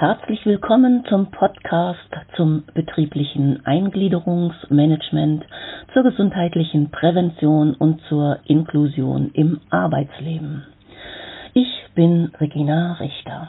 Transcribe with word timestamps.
Herzlich 0.00 0.46
willkommen 0.46 1.04
zum 1.08 1.32
Podcast 1.32 1.98
zum 2.36 2.62
betrieblichen 2.72 3.66
Eingliederungsmanagement, 3.66 5.44
zur 5.92 6.04
gesundheitlichen 6.04 6.92
Prävention 6.92 7.74
und 7.74 8.00
zur 8.08 8.38
Inklusion 8.44 9.32
im 9.34 9.58
Arbeitsleben. 9.70 10.62
Ich 11.52 11.66
bin 11.96 12.30
Regina 12.38 12.92
Richter. 13.00 13.48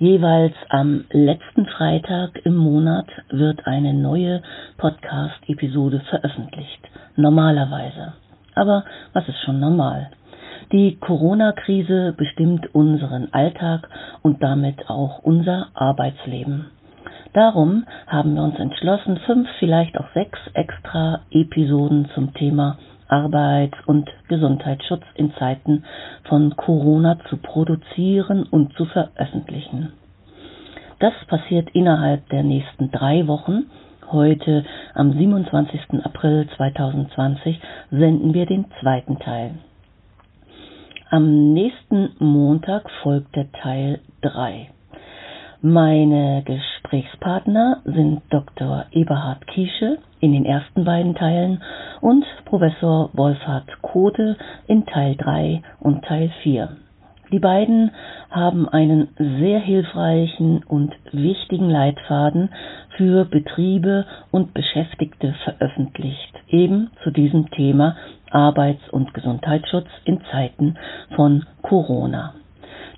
Jeweils 0.00 0.56
am 0.68 1.04
letzten 1.12 1.64
Freitag 1.66 2.44
im 2.44 2.56
Monat 2.56 3.06
wird 3.30 3.64
eine 3.64 3.94
neue 3.94 4.42
Podcast-Episode 4.78 6.00
veröffentlicht. 6.10 6.88
Normalerweise. 7.14 8.14
Aber 8.56 8.84
was 9.12 9.28
ist 9.28 9.38
schon 9.44 9.60
normal? 9.60 10.10
Die 10.72 10.96
Corona-Krise 10.96 12.14
bestimmt 12.16 12.74
unseren 12.74 13.32
Alltag 13.32 13.88
und 14.22 14.42
damit 14.42 14.88
auch 14.88 15.18
unser 15.22 15.68
Arbeitsleben. 15.74 16.66
Darum 17.34 17.84
haben 18.06 18.34
wir 18.34 18.42
uns 18.42 18.58
entschlossen, 18.58 19.18
fünf, 19.26 19.48
vielleicht 19.58 19.98
auch 19.98 20.06
sechs 20.14 20.38
extra 20.54 21.20
Episoden 21.30 22.08
zum 22.14 22.32
Thema 22.34 22.78
Arbeits- 23.08 23.78
und 23.86 24.08
Gesundheitsschutz 24.28 25.02
in 25.16 25.34
Zeiten 25.34 25.84
von 26.28 26.56
Corona 26.56 27.18
zu 27.28 27.36
produzieren 27.36 28.44
und 28.44 28.72
zu 28.74 28.86
veröffentlichen. 28.86 29.92
Das 31.00 31.12
passiert 31.26 31.68
innerhalb 31.74 32.28
der 32.30 32.42
nächsten 32.42 32.90
drei 32.90 33.26
Wochen. 33.26 33.64
Heute 34.10 34.64
am 34.94 35.12
27. 35.12 36.04
April 36.04 36.48
2020 36.56 37.60
senden 37.90 38.32
wir 38.32 38.46
den 38.46 38.66
zweiten 38.80 39.18
Teil. 39.18 39.56
Am 41.16 41.52
nächsten 41.52 42.10
Montag 42.18 42.90
folgt 43.04 43.36
der 43.36 43.46
Teil 43.52 44.00
3. 44.22 44.70
Meine 45.62 46.42
Gesprächspartner 46.44 47.82
sind 47.84 48.22
Dr. 48.30 48.86
Eberhard 48.90 49.46
Kiesche 49.46 49.98
in 50.18 50.32
den 50.32 50.44
ersten 50.44 50.84
beiden 50.84 51.14
Teilen 51.14 51.62
und 52.00 52.24
Professor 52.46 53.10
Wolfhard 53.12 53.80
Kote 53.80 54.36
in 54.66 54.86
Teil 54.86 55.14
3 55.14 55.62
und 55.78 56.04
Teil 56.04 56.32
4. 56.42 56.78
Die 57.34 57.40
beiden 57.40 57.90
haben 58.30 58.68
einen 58.68 59.08
sehr 59.18 59.58
hilfreichen 59.58 60.62
und 60.68 60.94
wichtigen 61.10 61.68
Leitfaden 61.68 62.50
für 62.96 63.24
Betriebe 63.24 64.06
und 64.30 64.54
Beschäftigte 64.54 65.34
veröffentlicht, 65.42 66.32
eben 66.46 66.92
zu 67.02 67.10
diesem 67.10 67.50
Thema 67.50 67.96
Arbeits- 68.30 68.88
und 68.90 69.12
Gesundheitsschutz 69.14 69.88
in 70.04 70.20
Zeiten 70.30 70.76
von 71.16 71.44
Corona. 71.62 72.34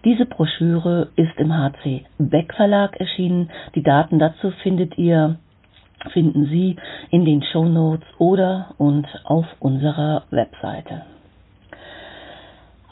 Diese 0.05 0.27
Broschüre 0.27 1.09
ist 1.17 1.39
im 1.39 1.57
HC 1.57 2.05
Beck 2.19 2.53
Verlag 2.57 3.01
erschienen. 3.01 3.49
Die 3.75 3.83
Daten 3.83 4.19
dazu 4.19 4.51
findet 4.63 4.99
ihr 4.99 5.37
finden 6.13 6.45
Sie 6.51 6.77
in 7.11 7.25
den 7.25 7.43
Show 7.43 7.65
Notes 7.65 8.07
oder 8.19 8.75
und 8.77 9.07
auf 9.25 9.47
unserer 9.61 10.25
Webseite. 10.29 11.16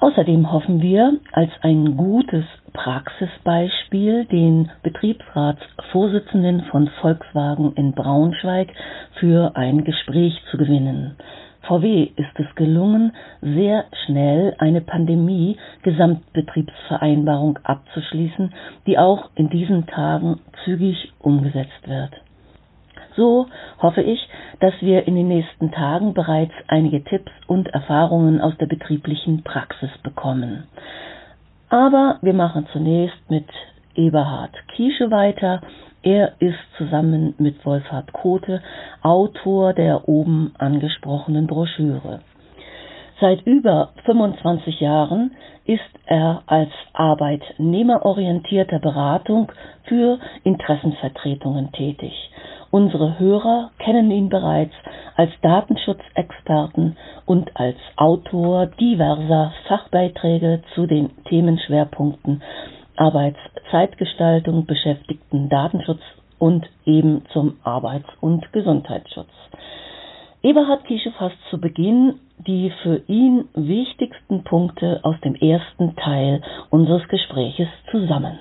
Außerdem 0.04 0.52
hoffen 0.52 0.82
wir, 0.82 1.16
als 1.32 1.50
ein 1.62 1.96
gutes 1.96 2.44
Praxisbeispiel 2.74 4.26
den 4.26 4.70
Betriebsratsvorsitzenden 4.82 6.64
von 6.64 6.88
Volkswagen 7.00 7.72
in 7.76 7.92
Braunschweig 7.92 8.68
für 9.18 9.56
ein 9.56 9.82
Gespräch 9.82 10.38
zu 10.50 10.58
gewinnen. 10.58 11.16
VW 11.62 12.10
ist 12.16 12.38
es 12.38 12.54
gelungen, 12.54 13.12
sehr 13.40 13.86
schnell 14.04 14.54
eine 14.58 14.82
Pandemie-Gesamtbetriebsvereinbarung 14.82 17.58
abzuschließen, 17.62 18.52
die 18.86 18.98
auch 18.98 19.30
in 19.36 19.48
diesen 19.48 19.86
Tagen 19.86 20.40
zügig 20.66 21.14
umgesetzt 21.18 21.88
wird. 21.88 22.12
So 23.16 23.46
hoffe 23.80 24.02
ich, 24.02 24.20
dass 24.60 24.74
wir 24.80 25.06
in 25.06 25.14
den 25.14 25.28
nächsten 25.28 25.70
Tagen 25.70 26.14
bereits 26.14 26.52
einige 26.68 27.02
Tipps 27.04 27.30
und 27.46 27.68
Erfahrungen 27.68 28.40
aus 28.40 28.56
der 28.58 28.66
betrieblichen 28.66 29.42
Praxis 29.42 29.90
bekommen. 30.02 30.64
Aber 31.68 32.18
wir 32.22 32.34
machen 32.34 32.66
zunächst 32.72 33.18
mit 33.30 33.46
Eberhard 33.94 34.52
Kiesche 34.74 35.10
weiter, 35.10 35.60
er 36.02 36.34
ist 36.38 36.58
zusammen 36.76 37.34
mit 37.38 37.64
Wolfhard 37.64 38.12
Kote 38.12 38.60
Autor 39.02 39.72
der 39.72 40.06
oben 40.08 40.52
angesprochenen 40.58 41.46
Broschüre. 41.46 42.20
Seit 43.20 43.46
über 43.46 43.90
25 44.04 44.80
Jahren 44.80 45.30
ist 45.64 45.80
er 46.04 46.42
als 46.46 46.70
arbeitnehmerorientierter 46.92 48.80
Beratung 48.80 49.50
für 49.84 50.18
Interessenvertretungen 50.42 51.72
tätig. 51.72 52.12
Unsere 52.74 53.20
Hörer 53.20 53.70
kennen 53.78 54.10
ihn 54.10 54.28
bereits 54.30 54.74
als 55.14 55.30
Datenschutzexperten 55.42 56.96
und 57.24 57.52
als 57.54 57.76
Autor 57.94 58.66
diverser 58.66 59.52
Fachbeiträge 59.68 60.60
zu 60.74 60.88
den 60.88 61.10
Themenschwerpunkten 61.26 62.42
Arbeitszeitgestaltung, 62.96 64.66
Beschäftigten 64.66 65.48
Datenschutz 65.48 66.00
und 66.40 66.68
eben 66.84 67.22
zum 67.32 67.58
Arbeits- 67.62 68.10
und 68.20 68.52
Gesundheitsschutz. 68.52 69.30
Eberhard 70.42 70.84
Kiesche 70.84 71.12
fasst 71.12 71.38
zu 71.50 71.60
Beginn 71.60 72.18
die 72.44 72.72
für 72.82 73.02
ihn 73.06 73.44
wichtigsten 73.54 74.42
Punkte 74.42 74.98
aus 75.04 75.14
dem 75.20 75.36
ersten 75.36 75.94
Teil 75.94 76.42
unseres 76.70 77.06
Gespräches 77.06 77.68
zusammen. 77.92 78.36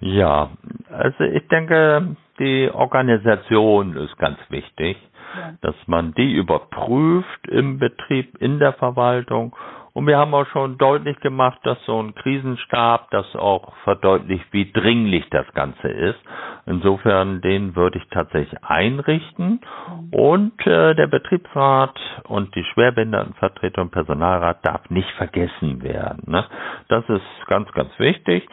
Ja, 0.00 0.50
also 0.90 1.24
ich 1.24 1.46
denke, 1.48 2.16
die 2.38 2.70
Organisation 2.72 3.96
ist 3.96 4.16
ganz 4.18 4.38
wichtig, 4.50 4.96
ja. 5.38 5.54
dass 5.62 5.74
man 5.86 6.12
die 6.14 6.34
überprüft 6.34 7.48
im 7.48 7.78
Betrieb, 7.78 8.36
in 8.40 8.58
der 8.58 8.74
Verwaltung 8.74 9.56
und 9.96 10.06
wir 10.06 10.18
haben 10.18 10.34
auch 10.34 10.46
schon 10.48 10.76
deutlich 10.76 11.18
gemacht, 11.20 11.58
dass 11.62 11.82
so 11.86 11.98
ein 12.02 12.14
Krisenstab 12.14 13.10
das 13.12 13.34
auch 13.34 13.74
verdeutlicht, 13.76 14.44
wie 14.50 14.70
dringlich 14.70 15.24
das 15.30 15.46
Ganze 15.54 15.88
ist. 15.88 16.18
Insofern, 16.66 17.40
den 17.40 17.74
würde 17.74 17.96
ich 17.96 18.06
tatsächlich 18.10 18.62
einrichten. 18.62 19.62
Und 20.10 20.52
äh, 20.66 20.94
der 20.94 21.06
Betriebsrat 21.06 21.98
und 22.24 22.54
die 22.54 22.64
Schwerbehindertenvertretung 22.64 23.84
und 23.84 23.90
Personalrat 23.90 24.58
darf 24.66 24.82
nicht 24.90 25.10
vergessen 25.12 25.82
werden. 25.82 26.30
Ne? 26.30 26.44
Das 26.88 27.08
ist 27.08 27.46
ganz, 27.46 27.72
ganz 27.72 27.98
wichtig. 27.98 28.46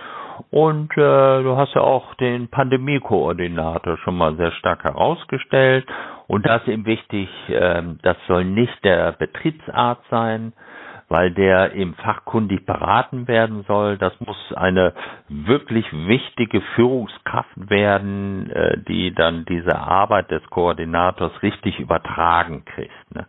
Und 0.50 0.94
äh, 0.94 1.44
du 1.44 1.58
hast 1.58 1.75
ja 1.75 1.81
auch 1.81 2.16
den 2.16 2.48
Pandemiekoordinator 2.48 3.98
schon 3.98 4.16
mal 4.16 4.34
sehr 4.38 4.52
stark 4.54 4.86
herausgestellt. 4.86 5.86
Und 6.28 6.46
das 6.46 6.62
ist 6.62 6.70
eben 6.70 6.86
wichtig, 6.86 7.28
äh, 7.50 7.84
das 8.02 8.16
soll 8.30 8.46
nicht 8.46 8.81
der 8.86 9.12
Betriebsarzt 9.12 10.06
sein, 10.10 10.54
weil 11.13 11.29
der 11.29 11.75
eben 11.75 11.94
fachkundig 11.94 12.66
beraten 12.66 13.28
werden 13.28 13.63
soll. 13.68 14.00
Das 14.00 14.13
muss 14.19 14.35
eine 14.56 14.94
wirklich 15.29 15.85
wichtige 15.94 16.59
Führungskraft 16.74 17.51
werden, 17.69 18.50
äh, 18.50 18.79
die 18.88 19.13
dann 19.13 19.46
diese 19.46 19.78
Arbeit 19.78 20.31
des 20.31 20.41
Koordinators 20.50 21.31
richtig 21.44 21.79
übertragen 21.79 22.66
kriegt. 22.66 23.13
Ne? 23.16 23.28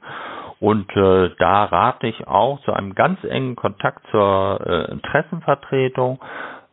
Und 0.61 0.97
äh, 0.97 1.29
da 1.39 1.65
rate 1.65 2.07
ich 2.07 2.27
auch 2.27 2.59
zu 2.63 2.73
einem 2.73 2.95
ganz 2.95 3.23
engen 3.23 3.55
Kontakt 3.55 4.07
zur 4.11 4.61
äh, 4.67 4.91
Interessenvertretung, 4.91 6.21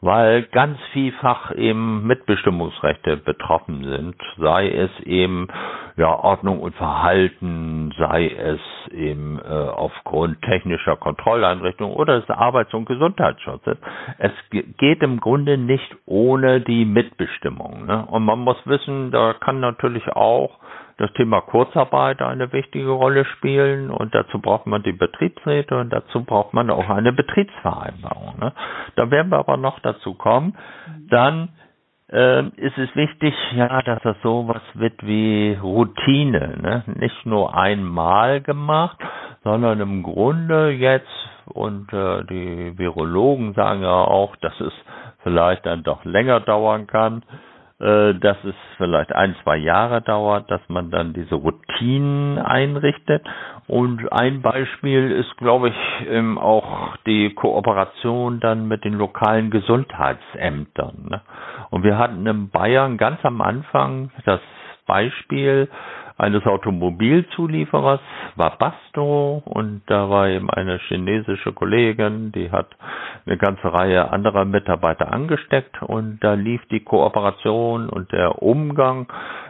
weil 0.02 0.44
ganz 0.44 0.80
vielfach 0.94 1.54
eben 1.56 2.08
Mitbestimmungsrechte 2.08 3.18
betroffen 3.18 3.84
sind, 3.84 4.16
sei 4.38 4.68
es 4.70 4.90
eben 5.02 5.48
ja 5.96 6.08
Ordnung 6.08 6.60
und 6.60 6.74
Verhalten, 6.76 7.94
sei 8.00 8.30
es 8.30 8.60
eben 8.92 9.40
äh, 9.40 9.48
aufgrund 9.48 10.42
technischer 10.42 10.96
Kontrolleinrichtungen 10.96 11.96
oder 11.96 12.20
des 12.20 12.30
Arbeits- 12.32 12.74
und 12.74 12.86
Gesundheitsschutzes. 12.86 13.78
Es 14.18 14.32
geht 14.50 15.04
im 15.04 15.20
Grunde 15.20 15.60
nicht 15.60 15.96
ohne 16.08 16.62
die 16.62 16.86
Mitbestimmung. 16.86 17.86
Ne? 17.86 18.04
Und 18.08 18.24
man 18.24 18.40
muss 18.40 18.58
wissen, 18.66 19.12
da 19.12 19.34
kann 19.34 19.60
natürlich 19.60 20.08
auch 20.10 20.58
das 20.98 21.12
Thema 21.14 21.42
Kurzarbeit 21.42 22.22
eine 22.22 22.52
wichtige 22.54 22.90
Rolle 22.90 23.26
spielen 23.26 23.90
und 23.90 24.14
dazu 24.14 24.40
braucht 24.40 24.68
man 24.68 24.84
die 24.84 24.92
Betriebsräte 24.94 25.78
und 25.78 25.92
dazu 25.92 26.24
braucht 26.24 26.54
man 26.54 26.70
auch 26.70 26.90
eine 26.90 27.14
Betriebsvereinbarung. 27.14 28.40
Ne? 28.40 28.54
Da 28.96 29.10
werden 29.12 29.32
wir 29.32 29.40
aber 29.40 29.58
noch 29.58 29.80
dazu 29.80 30.14
kommen. 30.14 30.58
Dann 31.10 31.50
äh, 32.12 32.46
ist 32.58 32.78
es 32.78 32.96
wichtig, 32.96 33.34
ja, 33.56 33.82
dass 33.82 34.02
das 34.04 34.18
sowas 34.22 34.62
wird 34.74 35.06
wie 35.06 35.58
Routine, 35.62 36.58
ne? 36.62 36.84
nicht 37.00 37.26
nur 37.26 37.56
einmal 37.56 38.42
gemacht, 38.42 38.98
sondern 39.44 39.80
im 39.80 40.04
Grunde 40.04 40.70
jetzt 40.72 41.08
und 41.46 41.92
äh, 41.94 42.24
die 42.26 42.78
Virologen 42.78 43.54
sagen 43.54 43.82
ja 43.82 43.90
auch, 43.90 44.36
dass 44.38 44.60
es 44.62 44.74
vielleicht 45.24 45.66
dann 45.66 45.84
doch 45.84 46.06
länger 46.06 46.40
dauern 46.40 46.88
kann 46.88 47.24
dass 47.82 48.38
es 48.44 48.54
vielleicht 48.78 49.12
ein, 49.14 49.36
zwei 49.44 49.58
Jahre 49.58 50.02
dauert, 50.02 50.52
dass 50.52 50.62
man 50.68 50.92
dann 50.92 51.14
diese 51.14 51.36
Routinen 51.36 52.38
einrichtet. 52.38 53.26
Und 53.68 54.12
ein 54.12 54.42
Beispiel 54.42 55.12
ist, 55.12 55.36
glaube 55.38 55.70
ich, 55.70 56.08
ähm, 56.08 56.38
auch 56.38 56.96
die 57.06 57.34
Kooperation 57.34 58.40
dann 58.40 58.68
mit 58.68 58.86
den 58.86 58.94
lokalen 58.94 59.50
Gesundheitsämtern. 59.50 61.08
Ne? 61.10 61.22
Und 61.72 61.84
wir 61.84 61.98
hatten 61.98 62.28
in 62.28 62.50
Bayern 62.50 62.98
ganz 62.98 63.24
am 63.24 63.42
Anfang 63.42 64.12
das 64.26 64.42
Beispiel 64.86 65.70
eines 66.18 66.46
Automobilzulieferers, 66.46 68.00
war 68.36 68.58
Basto 68.58 69.42
und 69.46 69.82
da 69.88 70.10
war 70.10 70.28
eben 70.30 70.50
eine 70.50 70.78
chinesische 70.88 71.54
Kollegin, 71.54 72.32
die 72.32 72.52
hat 72.52 72.68
eine 73.26 73.38
ganze 73.38 73.72
Reihe 73.74 74.12
anderer 74.12 74.46
Mitarbeiter 74.46 75.12
angesteckt 75.12 75.82
und 75.82 76.20
da 76.22 76.34
lief 76.34 76.62
die 76.72 76.82
Kooperation 76.82 77.90
und 77.90 78.12
der 78.12 78.42
Umgang 78.42 79.08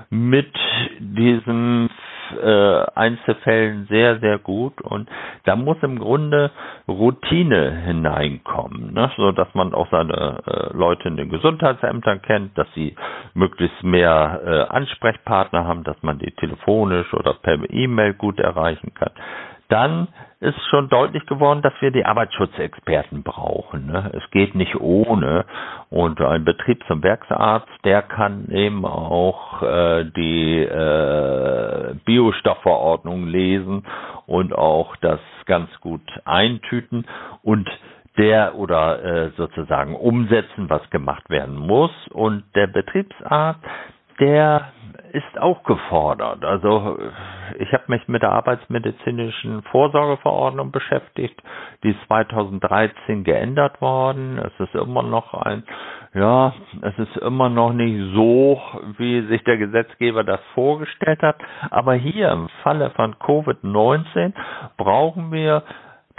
mit 0.10 0.54
diesen 1.00 1.90
äh, 2.38 2.86
Einzelfällen 2.96 3.88
sehr, 3.90 4.20
sehr 4.20 4.40
gut 4.40 4.82
und 4.82 5.10
da 5.46 5.56
muss 5.56 5.78
im 5.82 6.00
Grunde 6.00 6.52
Routine 6.88 7.72
hineinkommen, 7.86 8.94
ne? 8.94 9.10
so 9.18 9.32
dass 9.32 9.54
man 9.54 9.74
auch 9.74 9.90
seine 9.92 10.40
äh, 10.46 10.76
Leute 10.78 11.08
in 11.08 11.18
den 11.18 11.30
Gesundheitsämtern 11.30 12.22
kennt, 12.22 12.58
dass 12.58 12.68
sie 12.76 12.96
möglichst 13.34 13.84
mehr 13.84 14.42
äh, 14.46 14.74
Ansprechpartner 14.74 15.66
haben, 15.66 15.84
dass 15.84 16.02
man 16.04 16.20
die 16.20 16.32
telefonisch 16.32 17.14
oder 17.14 17.34
per 17.34 17.58
E-Mail 17.70 18.14
gut 18.14 18.40
erreichen 18.40 18.94
kann 18.94 19.12
dann 19.72 20.08
ist 20.42 20.60
schon 20.70 20.90
deutlich 20.90 21.26
geworden, 21.28 21.62
dass 21.62 21.74
wir 21.82 21.92
die 21.92 22.04
Arbeitsschutzexperten 22.04 23.22
brauchen. 23.22 23.86
Ne? 23.86 24.12
Es 24.16 24.30
geht 24.32 24.56
nicht 24.56 24.76
ohne. 24.76 25.46
Und 25.92 26.20
ein 26.20 26.44
Betriebs- 26.44 26.90
und 26.90 27.04
Werksarzt, 27.04 27.70
der 27.84 28.02
kann 28.02 28.50
eben 28.50 28.84
auch 28.86 29.62
äh, 29.62 30.06
die 30.06 30.64
äh, 30.64 31.94
Biostoffverordnung 32.06 33.28
lesen 33.28 33.86
und 34.26 34.54
auch 34.54 34.96
das 34.98 35.20
ganz 35.46 35.70
gut 35.80 36.02
eintüten 36.26 37.06
und 37.44 37.70
der 38.18 38.56
oder 38.56 39.04
äh, 39.04 39.30
sozusagen 39.38 39.96
umsetzen, 39.96 40.70
was 40.70 40.90
gemacht 40.90 41.30
werden 41.30 41.56
muss. 41.56 41.92
Und 42.10 42.44
der 42.56 42.68
Betriebsarzt, 42.68 43.62
der 44.22 44.72
ist 45.14 45.38
auch 45.40 45.64
gefordert. 45.64 46.46
Also 46.46 46.98
ich 47.60 47.74
habe 47.74 47.84
mich 47.88 48.08
mit 48.08 48.22
der 48.22 48.32
arbeitsmedizinischen 48.32 49.62
Vorsorgeverordnung 49.64 50.72
beschäftigt, 50.72 51.42
die 51.84 51.90
ist 51.90 52.00
2013 52.08 53.24
geändert 53.26 53.82
worden. 53.82 54.38
Es 54.38 54.68
ist 54.68 54.76
immer 54.76 55.04
noch 55.04 55.34
ein, 55.34 55.64
ja, 56.14 56.54
es 56.82 56.98
ist 56.98 57.18
immer 57.18 57.50
noch 57.50 57.74
nicht 57.74 58.14
so, 58.16 58.62
wie 58.98 59.22
sich 59.28 59.44
der 59.44 59.58
Gesetzgeber 59.58 60.24
das 60.24 60.40
vorgestellt 60.54 61.22
hat. 61.24 61.38
Aber 61.70 61.96
hier 61.96 62.32
im 62.32 62.48
Falle 62.64 62.92
von 62.92 63.16
Covid-19 63.16 64.34
brauchen 64.78 65.32
wir 65.34 65.64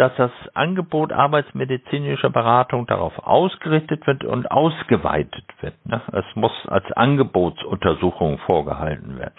dass 0.03 0.17
das 0.17 0.33
Angebot 0.55 1.13
arbeitsmedizinischer 1.13 2.29
Beratung 2.29 2.89
darauf 2.89 3.17
ausgerichtet 3.25 4.05
wird 4.09 4.25
und 4.25 4.51
ausgeweitet 4.51 5.45
wird. 5.61 5.75
Ne? 5.87 6.01
Es 6.13 6.25
muss 6.35 6.51
als 6.67 6.91
Angebotsuntersuchung 6.91 8.39
vorgehalten 8.39 9.17
werden. 9.21 9.35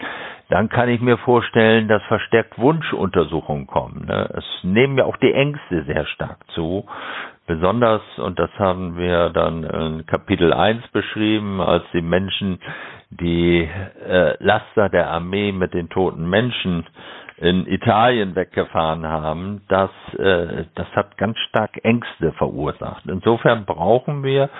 Dann 0.48 0.70
kann 0.70 0.88
ich 0.88 1.02
mir 1.02 1.18
vorstellen, 1.18 1.86
dass 1.86 2.02
verstärkt 2.04 2.58
Wunschuntersuchungen 2.58 3.66
kommen. 3.66 4.06
Ne? 4.06 4.26
Es 4.38 4.44
nehmen 4.62 4.96
ja 4.96 5.04
auch 5.04 5.18
die 5.18 5.34
Ängste 5.34 5.82
sehr 5.84 6.06
stark 6.06 6.38
zu. 6.54 6.86
Besonders, 7.46 8.00
und 8.16 8.38
das 8.38 8.48
haben 8.58 8.96
wir 8.96 9.28
dann 9.28 9.64
in 9.64 10.06
Kapitel 10.06 10.54
1 10.54 10.88
beschrieben, 10.92 11.60
als 11.60 11.84
die 11.92 12.00
Menschen 12.00 12.58
die 13.10 13.68
äh, 14.08 14.42
Laster 14.42 14.88
der 14.88 15.10
Armee 15.10 15.52
mit 15.52 15.74
den 15.74 15.90
toten 15.90 16.26
Menschen 16.26 16.86
in 17.38 17.66
Italien 17.66 18.36
weggefahren 18.36 19.06
haben, 19.06 19.62
das, 19.68 19.90
äh, 20.18 20.64
das 20.76 20.86
hat 20.94 21.16
ganz 21.18 21.36
stark 21.48 21.84
Ängste 21.84 22.32
verursacht. 22.32 23.04
Insofern 23.06 23.64
brauchen 23.64 24.22
wir 24.22 24.50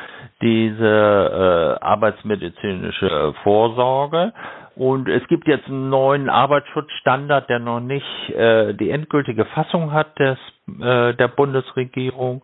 diese 0.42 1.78
äh, 1.80 1.84
arbeitsmedizinische 1.84 3.34
Vorsorge. 3.42 4.32
Und 4.76 5.08
es 5.08 5.24
gibt 5.28 5.46
jetzt 5.46 5.68
einen 5.68 5.88
neuen 5.88 6.28
Arbeitsschutzstandard, 6.28 7.48
der 7.48 7.60
noch 7.60 7.78
nicht 7.78 8.30
äh, 8.30 8.74
die 8.74 8.90
endgültige 8.90 9.44
Fassung 9.44 9.92
hat 9.92 10.18
des, 10.18 10.36
äh, 10.80 11.14
der 11.14 11.28
Bundesregierung. 11.28 12.42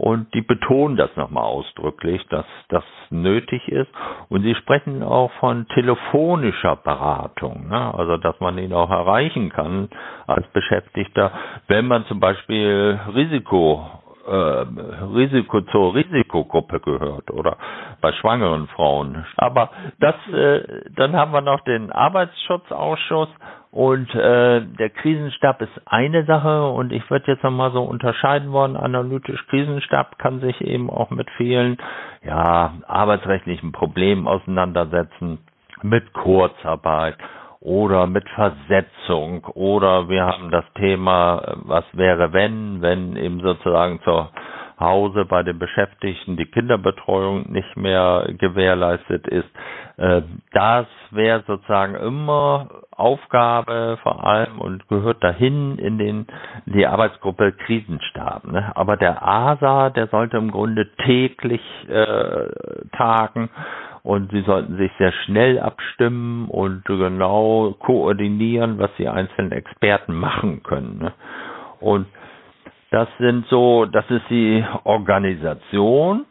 Und 0.00 0.32
die 0.32 0.40
betonen 0.40 0.96
das 0.96 1.14
nochmal 1.16 1.44
ausdrücklich, 1.44 2.26
dass 2.30 2.46
das 2.70 2.84
nötig 3.10 3.68
ist. 3.68 3.90
Und 4.30 4.40
sie 4.40 4.54
sprechen 4.54 5.02
auch 5.02 5.30
von 5.32 5.68
telefonischer 5.68 6.76
Beratung, 6.76 7.68
ne? 7.68 7.94
also 7.94 8.16
dass 8.16 8.40
man 8.40 8.56
ihn 8.56 8.72
auch 8.72 8.88
erreichen 8.88 9.50
kann 9.50 9.90
als 10.26 10.46
Beschäftigter, 10.54 11.32
wenn 11.68 11.86
man 11.86 12.06
zum 12.06 12.18
Beispiel 12.18 12.98
Risiko 13.14 13.90
Risiko 14.26 15.60
zur 15.62 15.94
Risikogruppe 15.94 16.80
gehört 16.80 17.30
oder 17.30 17.56
bei 18.00 18.12
schwangeren 18.12 18.68
Frauen. 18.68 19.24
Aber 19.36 19.70
das, 19.98 20.14
äh, 20.32 20.62
dann 20.96 21.14
haben 21.16 21.32
wir 21.32 21.40
noch 21.40 21.60
den 21.62 21.90
Arbeitsschutzausschuss 21.90 23.28
und 23.70 24.12
äh, 24.14 24.62
der 24.62 24.90
Krisenstab 24.90 25.62
ist 25.62 25.70
eine 25.86 26.24
Sache 26.24 26.68
und 26.70 26.92
ich 26.92 27.08
würde 27.08 27.32
jetzt 27.32 27.44
nochmal 27.44 27.72
so 27.72 27.82
unterscheiden 27.82 28.50
wollen, 28.52 28.76
analytisch 28.76 29.46
Krisenstab 29.48 30.18
kann 30.18 30.40
sich 30.40 30.60
eben 30.60 30.90
auch 30.90 31.10
mit 31.10 31.30
vielen 31.36 31.78
ja, 32.24 32.74
arbeitsrechtlichen 32.88 33.72
Problemen 33.72 34.26
auseinandersetzen, 34.26 35.38
mit 35.82 36.12
Kurzarbeit 36.12 37.16
oder 37.60 38.06
mit 38.06 38.28
Versetzung 38.30 39.44
oder 39.54 40.08
wir 40.08 40.24
haben 40.24 40.50
das 40.50 40.64
Thema, 40.74 41.56
was 41.64 41.84
wäre 41.92 42.32
wenn, 42.32 42.80
wenn 42.80 43.16
eben 43.16 43.40
sozusagen 43.40 44.00
zur 44.02 44.30
Hause 44.80 45.26
bei 45.26 45.42
den 45.42 45.58
Beschäftigten 45.58 46.38
die 46.38 46.46
Kinderbetreuung 46.46 47.52
nicht 47.52 47.76
mehr 47.76 48.30
gewährleistet 48.38 49.28
ist. 49.28 49.48
Äh, 49.98 50.22
das 50.52 50.86
wäre 51.10 51.44
sozusagen 51.46 51.94
immer 51.96 52.68
Aufgabe 52.90 53.98
vor 54.02 54.24
allem 54.24 54.58
und 54.58 54.88
gehört 54.88 55.22
dahin 55.22 55.78
in 55.78 55.98
den 55.98 56.26
die 56.64 56.86
Arbeitsgruppe 56.86 57.52
Krisenstab. 57.52 58.44
Ne? 58.44 58.72
Aber 58.74 58.96
der 58.96 59.22
ASA, 59.22 59.90
der 59.90 60.06
sollte 60.06 60.38
im 60.38 60.50
Grunde 60.50 60.88
täglich 61.04 61.62
äh, 61.88 62.46
tagen 62.96 63.50
und 64.02 64.30
sie 64.32 64.42
sollten 64.42 64.76
sich 64.76 64.90
sehr 64.98 65.12
schnell 65.24 65.58
abstimmen 65.58 66.48
und 66.48 66.84
genau 66.84 67.74
koordinieren, 67.78 68.78
was 68.78 68.90
die 68.98 69.08
einzelnen 69.08 69.52
Experten 69.52 70.14
machen 70.14 70.62
können. 70.62 70.98
Ne? 70.98 71.12
Und 71.80 72.06
das 72.90 73.08
sind 73.18 73.46
so, 73.48 73.86
das 73.86 74.04
ist 74.10 74.28
die 74.30 74.64
Organisation. 74.84 76.26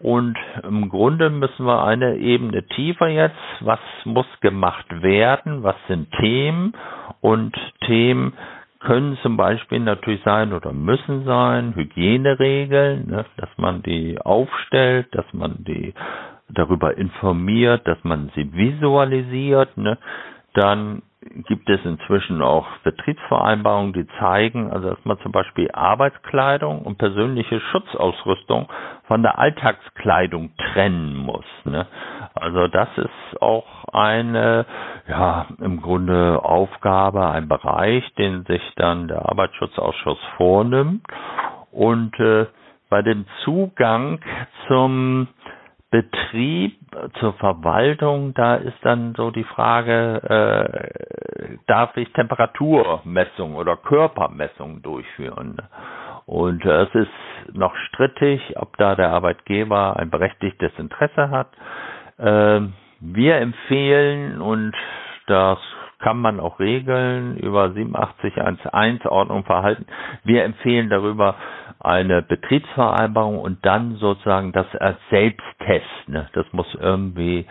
Und 0.00 0.38
im 0.62 0.88
Grunde 0.88 1.28
müssen 1.28 1.66
wir 1.66 1.84
eine 1.84 2.16
Ebene 2.16 2.66
tiefer 2.68 3.08
jetzt. 3.08 3.36
Was 3.60 3.80
muss 4.04 4.26
gemacht 4.40 4.86
werden? 5.02 5.64
Was 5.64 5.74
sind 5.88 6.10
Themen? 6.20 6.72
Und 7.20 7.56
Themen 7.84 8.32
können 8.80 9.18
zum 9.22 9.36
Beispiel 9.36 9.80
natürlich 9.80 10.22
sein 10.22 10.52
oder 10.52 10.72
müssen 10.72 11.24
sein 11.24 11.74
Hygieneregeln, 11.74 13.08
ne, 13.08 13.24
dass 13.36 13.50
man 13.56 13.82
die 13.82 14.20
aufstellt, 14.20 15.08
dass 15.12 15.26
man 15.32 15.64
die 15.64 15.94
darüber 16.48 16.96
informiert, 16.96 17.86
dass 17.86 18.02
man 18.04 18.30
sie 18.34 18.52
visualisiert. 18.52 19.76
Ne, 19.76 19.98
dann 20.54 21.02
gibt 21.46 21.68
es 21.68 21.84
inzwischen 21.84 22.42
auch 22.42 22.66
Betriebsvereinbarungen, 22.84 23.92
die 23.92 24.06
zeigen, 24.18 24.70
also 24.70 24.90
dass 24.90 25.04
man 25.04 25.18
zum 25.20 25.32
Beispiel 25.32 25.70
Arbeitskleidung 25.72 26.82
und 26.82 26.96
persönliche 26.98 27.60
Schutzausrüstung 27.60 28.68
von 29.06 29.22
der 29.22 29.38
Alltagskleidung 29.38 30.50
trennen 30.72 31.16
muss. 31.16 31.44
Ne? 31.64 31.86
Also 32.34 32.68
das 32.68 32.88
ist 32.96 33.42
auch 33.42 33.84
eine, 33.92 34.64
ja, 35.08 35.46
im 35.60 35.80
Grunde 35.82 36.40
Aufgabe, 36.42 37.28
ein 37.28 37.48
Bereich, 37.48 38.04
den 38.14 38.44
sich 38.44 38.62
dann 38.76 39.08
der 39.08 39.28
Arbeitsschutzausschuss 39.28 40.18
vornimmt. 40.36 41.02
Und 41.72 42.18
äh, 42.20 42.46
bei 42.90 43.02
dem 43.02 43.26
Zugang 43.44 44.20
zum 44.66 45.28
Betrieb 45.90 46.76
zur 47.18 47.32
Verwaltung, 47.34 48.34
da 48.34 48.56
ist 48.56 48.76
dann 48.82 49.14
so 49.16 49.30
die 49.30 49.44
Frage, 49.44 50.20
äh, 50.22 51.56
darf 51.66 51.96
ich 51.96 52.12
Temperaturmessung 52.12 53.56
oder 53.56 53.76
Körpermessung 53.76 54.82
durchführen? 54.82 55.56
Und 56.26 56.62
äh, 56.66 56.82
es 56.82 56.94
ist 56.94 57.54
noch 57.54 57.74
strittig, 57.88 58.42
ob 58.56 58.76
da 58.76 58.96
der 58.96 59.10
Arbeitgeber 59.10 59.96
ein 59.98 60.10
berechtigtes 60.10 60.72
Interesse 60.76 61.30
hat. 61.30 61.48
Äh, 62.18 62.68
wir 63.00 63.36
empfehlen, 63.36 64.42
und 64.42 64.74
das 65.26 65.58
kann 66.00 66.18
man 66.18 66.38
auch 66.38 66.60
regeln 66.60 67.38
über 67.38 67.66
87.1.1 67.66 69.06
Ordnung 69.08 69.44
Verhalten. 69.44 69.86
Wir 70.24 70.44
empfehlen 70.44 70.90
darüber 70.90 71.36
eine 71.80 72.22
Betriebsvereinbarung 72.22 73.38
und 73.38 73.64
dann 73.64 73.96
sozusagen 73.96 74.52
das 74.52 74.66
als 74.76 74.98
Selbsttest. 75.10 76.08
Ne? 76.08 76.28
Das 76.32 76.46
muss 76.52 76.66
irgendwie 76.80 77.46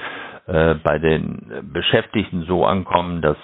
äh, 0.47 0.75
bei 0.75 0.99
den 0.99 1.69
Beschäftigten 1.73 2.43
so 2.43 2.65
ankommen, 2.65 3.21
dass 3.21 3.37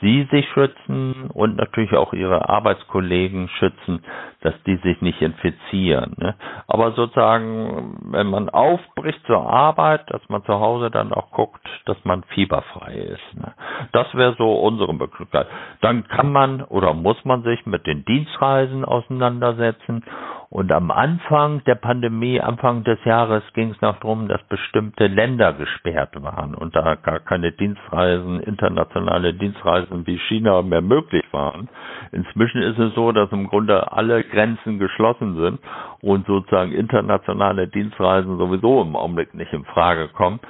sie 0.00 0.26
sich 0.30 0.48
schützen 0.50 1.30
und 1.32 1.56
natürlich 1.56 1.92
auch 1.94 2.12
ihre 2.12 2.48
Arbeitskollegen 2.48 3.48
schützen, 3.48 4.02
dass 4.40 4.54
die 4.64 4.76
sich 4.76 5.00
nicht 5.02 5.20
infizieren. 5.20 6.14
Ne? 6.18 6.34
Aber 6.66 6.92
sozusagen, 6.92 7.98
wenn 8.10 8.26
man 8.28 8.48
aufbricht 8.48 9.20
zur 9.26 9.48
Arbeit, 9.48 10.10
dass 10.10 10.26
man 10.28 10.42
zu 10.44 10.54
Hause 10.58 10.90
dann 10.90 11.12
auch 11.12 11.30
guckt, 11.30 11.60
dass 11.86 12.02
man 12.04 12.22
fieberfrei 12.34 12.94
ist. 12.94 13.36
Ne? 13.36 13.52
Das 13.92 14.12
wäre 14.14 14.34
so 14.38 14.52
unsere 14.60 14.94
Möglichkeit. 14.94 15.46
Dann 15.82 16.08
kann 16.08 16.32
man 16.32 16.62
oder 16.62 16.94
muss 16.94 17.22
man 17.24 17.42
sich 17.42 17.66
mit 17.66 17.86
den 17.86 18.04
Dienstreisen 18.04 18.84
auseinandersetzen 18.84 20.04
und 20.52 20.72
am 20.72 20.90
Anfang 20.90 21.62
der 21.64 21.76
Pandemie, 21.76 22.40
Anfang 22.40 22.82
des 22.82 22.98
Jahres, 23.04 23.44
ging 23.54 23.70
es 23.70 23.80
noch 23.80 24.00
darum, 24.00 24.26
dass 24.26 24.42
bestimmte 24.48 25.06
Länder 25.06 25.52
gesperrt 25.52 26.20
waren 26.20 26.56
und 26.56 26.74
da 26.74 26.96
gar 26.96 27.20
keine 27.20 27.52
Dienstreisen, 27.52 28.40
internationale 28.40 29.32
Dienstreisen 29.32 30.04
wie 30.08 30.18
China 30.18 30.60
mehr 30.62 30.80
möglich 30.82 31.24
waren. 31.30 31.68
Inzwischen 32.10 32.62
ist 32.62 32.80
es 32.80 32.92
so, 32.96 33.12
dass 33.12 33.30
im 33.30 33.46
Grunde 33.46 33.92
alle 33.92 34.24
Grenzen 34.24 34.80
geschlossen 34.80 35.36
sind 35.36 35.60
und 36.02 36.26
sozusagen 36.26 36.72
internationale 36.72 37.68
Dienstreisen 37.68 38.36
sowieso 38.36 38.82
im 38.82 38.96
Augenblick 38.96 39.32
nicht 39.34 39.52
in 39.52 39.64
Frage 39.66 40.08
kommen. 40.08 40.40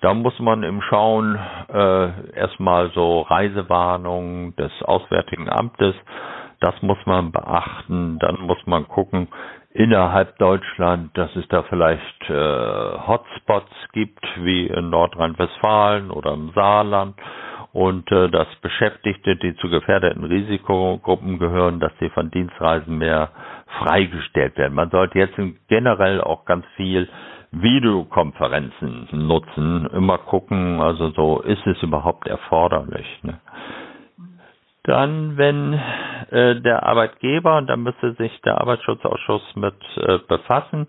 Da 0.00 0.14
muss 0.14 0.38
man 0.40 0.62
im 0.62 0.80
Schauen 0.80 1.38
äh, 1.68 2.30
erstmal 2.34 2.90
so 2.92 3.20
Reisewarnungen 3.20 4.56
des 4.56 4.72
Auswärtigen 4.82 5.50
Amtes 5.50 5.94
das 6.60 6.74
muss 6.82 6.98
man 7.06 7.32
beachten. 7.32 8.18
Dann 8.18 8.40
muss 8.40 8.58
man 8.66 8.86
gucken, 8.86 9.28
innerhalb 9.72 10.38
Deutschland, 10.38 11.16
dass 11.16 11.34
es 11.36 11.46
da 11.48 11.62
vielleicht 11.64 12.30
äh, 12.30 12.98
Hotspots 13.06 13.72
gibt, 13.92 14.24
wie 14.36 14.66
in 14.66 14.90
Nordrhein-Westfalen 14.90 16.10
oder 16.10 16.34
im 16.34 16.50
Saarland. 16.54 17.16
Und 17.72 18.10
äh, 18.10 18.28
dass 18.28 18.48
Beschäftigte, 18.62 19.36
die 19.36 19.54
zu 19.56 19.70
gefährdeten 19.70 20.24
Risikogruppen 20.24 21.38
gehören, 21.38 21.78
dass 21.78 21.92
sie 22.00 22.10
von 22.10 22.30
Dienstreisen 22.30 22.98
mehr 22.98 23.30
freigestellt 23.78 24.56
werden. 24.58 24.74
Man 24.74 24.90
sollte 24.90 25.18
jetzt 25.18 25.38
generell 25.68 26.20
auch 26.20 26.44
ganz 26.44 26.66
viel 26.76 27.08
Videokonferenzen 27.52 29.08
nutzen, 29.12 29.86
immer 29.92 30.18
gucken, 30.18 30.80
also 30.80 31.10
so 31.10 31.40
ist 31.40 31.66
es 31.66 31.82
überhaupt 31.82 32.28
erforderlich. 32.28 33.06
Ne? 33.22 33.40
Dann, 34.84 35.36
wenn 35.36 35.74
äh, 36.30 36.60
der 36.60 36.84
Arbeitgeber, 36.84 37.58
und 37.58 37.66
da 37.66 37.76
müsste 37.76 38.14
sich 38.14 38.40
der 38.42 38.60
Arbeitsschutzausschuss 38.60 39.42
mit 39.56 39.74
äh, 39.96 40.18
befassen, 40.26 40.86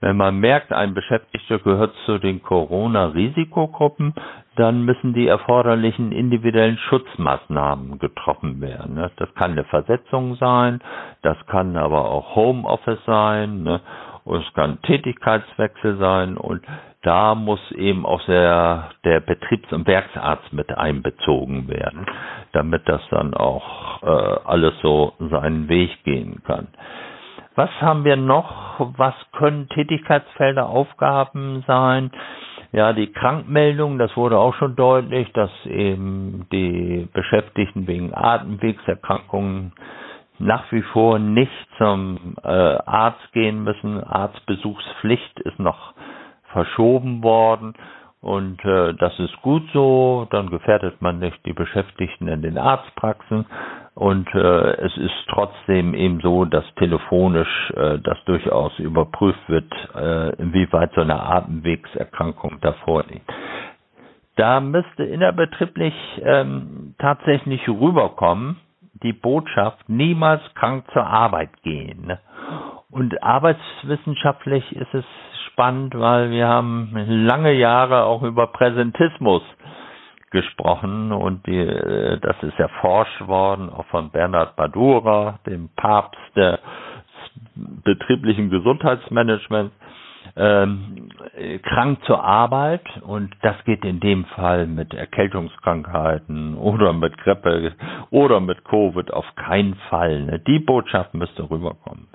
wenn 0.00 0.16
man 0.16 0.38
merkt, 0.38 0.72
ein 0.72 0.94
Beschäftigter 0.94 1.60
gehört 1.60 1.94
zu 2.06 2.18
den 2.18 2.42
Corona-Risikogruppen, 2.42 4.14
dann 4.56 4.82
müssen 4.84 5.14
die 5.14 5.28
erforderlichen 5.28 6.10
individuellen 6.12 6.76
Schutzmaßnahmen 6.76 7.98
getroffen 8.00 8.60
werden. 8.60 8.94
Ne? 8.96 9.10
Das 9.16 9.32
kann 9.34 9.52
eine 9.52 9.64
Versetzung 9.64 10.34
sein, 10.36 10.80
das 11.22 11.36
kann 11.46 11.76
aber 11.76 12.10
auch 12.10 12.34
Homeoffice 12.34 13.04
sein, 13.06 13.62
ne? 13.62 13.80
und 14.24 14.44
es 14.44 14.52
kann 14.54 14.82
Tätigkeitswechsel 14.82 15.96
sein 15.98 16.36
und 16.36 16.62
da 17.02 17.34
muss 17.34 17.60
eben 17.72 18.06
auch 18.06 18.24
der, 18.26 18.90
der 19.04 19.20
Betriebs- 19.20 19.72
und 19.72 19.86
Werksarzt 19.86 20.52
mit 20.52 20.70
einbezogen 20.76 21.68
werden, 21.68 22.06
damit 22.52 22.88
das 22.88 23.00
dann 23.10 23.34
auch 23.34 24.02
äh, 24.02 24.06
alles 24.44 24.74
so 24.82 25.12
seinen 25.18 25.68
Weg 25.68 26.02
gehen 26.04 26.42
kann. 26.44 26.68
Was 27.54 27.70
haben 27.82 28.04
wir 28.04 28.16
noch? 28.16 28.92
Was 28.96 29.14
können 29.32 29.68
Tätigkeitsfelder, 29.68 30.66
Aufgaben 30.68 31.64
sein? 31.66 32.10
Ja, 32.72 32.94
die 32.94 33.12
Krankmeldung, 33.12 33.98
das 33.98 34.16
wurde 34.16 34.38
auch 34.38 34.54
schon 34.54 34.76
deutlich, 34.76 35.30
dass 35.32 35.50
eben 35.66 36.46
die 36.50 37.06
Beschäftigten 37.12 37.86
wegen 37.86 38.14
Atemwegserkrankungen 38.14 39.72
nach 40.38 40.70
wie 40.72 40.80
vor 40.82 41.18
nicht 41.18 41.52
zum 41.76 42.34
äh, 42.42 42.48
Arzt 42.48 43.32
gehen 43.32 43.62
müssen. 43.62 44.02
Arztbesuchspflicht 44.02 45.38
ist 45.40 45.58
noch 45.58 45.92
verschoben 46.52 47.22
worden 47.22 47.74
und 48.22 48.64
äh, 48.64 48.94
das 48.94 49.18
ist 49.18 49.36
gut 49.42 49.64
so, 49.72 50.28
dann 50.30 50.48
gefährdet 50.48 51.02
man 51.02 51.18
nicht 51.18 51.44
die 51.44 51.52
Beschäftigten 51.52 52.28
in 52.28 52.40
den 52.40 52.56
Arztpraxen 52.56 53.46
und 53.94 54.32
äh, 54.32 54.38
es 54.76 54.96
ist 54.96 55.26
trotzdem 55.28 55.92
eben 55.94 56.20
so, 56.20 56.44
dass 56.44 56.64
telefonisch 56.76 57.72
äh, 57.76 57.98
das 57.98 58.16
durchaus 58.24 58.78
überprüft 58.78 59.48
wird, 59.48 59.70
äh, 59.96 60.36
inwieweit 60.36 60.92
so 60.94 61.00
eine 61.00 61.20
Atemwegserkrankung 61.20 62.58
davor 62.60 63.04
liegt. 63.10 63.28
Da 64.36 64.60
müsste 64.60 65.02
innerbetrieblich 65.02 65.94
ähm, 66.24 66.94
tatsächlich 66.98 67.68
rüberkommen, 67.68 68.56
die 69.02 69.12
Botschaft, 69.12 69.88
niemals 69.88 70.42
krank 70.54 70.84
zur 70.92 71.04
Arbeit 71.04 71.50
gehen. 71.64 72.16
Und 72.90 73.22
arbeitswissenschaftlich 73.22 74.70
ist 74.76 74.94
es 74.94 75.04
spannend, 75.52 75.94
weil 75.98 76.30
wir 76.30 76.48
haben 76.48 76.90
lange 76.94 77.52
Jahre 77.52 78.04
auch 78.04 78.22
über 78.22 78.48
Präsentismus 78.48 79.42
gesprochen 80.30 81.12
und 81.12 81.46
die, 81.46 81.58
äh, 81.58 82.18
das 82.20 82.36
ist 82.42 82.58
erforscht 82.58 83.26
worden, 83.26 83.68
auch 83.70 83.84
von 83.86 84.10
Bernhard 84.10 84.56
Badura, 84.56 85.38
dem 85.46 85.68
Papst 85.76 86.18
des 86.34 86.58
betrieblichen 87.84 88.48
Gesundheitsmanagements 88.50 89.74
ähm, 90.36 91.08
krank 91.62 91.98
zur 92.06 92.22
Arbeit 92.24 92.82
und 93.02 93.34
das 93.42 93.56
geht 93.64 93.84
in 93.84 94.00
dem 94.00 94.24
Fall 94.26 94.66
mit 94.66 94.94
Erkältungskrankheiten 94.94 96.56
oder 96.56 96.92
mit 96.92 97.16
Grippe 97.18 97.72
oder 98.10 98.40
mit 98.40 98.64
Covid 98.64 99.12
auf 99.12 99.26
keinen 99.36 99.74
Fall. 99.90 100.22
Ne? 100.22 100.38
Die 100.40 100.58
Botschaft 100.58 101.14
müsste 101.14 101.48
rüberkommen. 101.50 102.08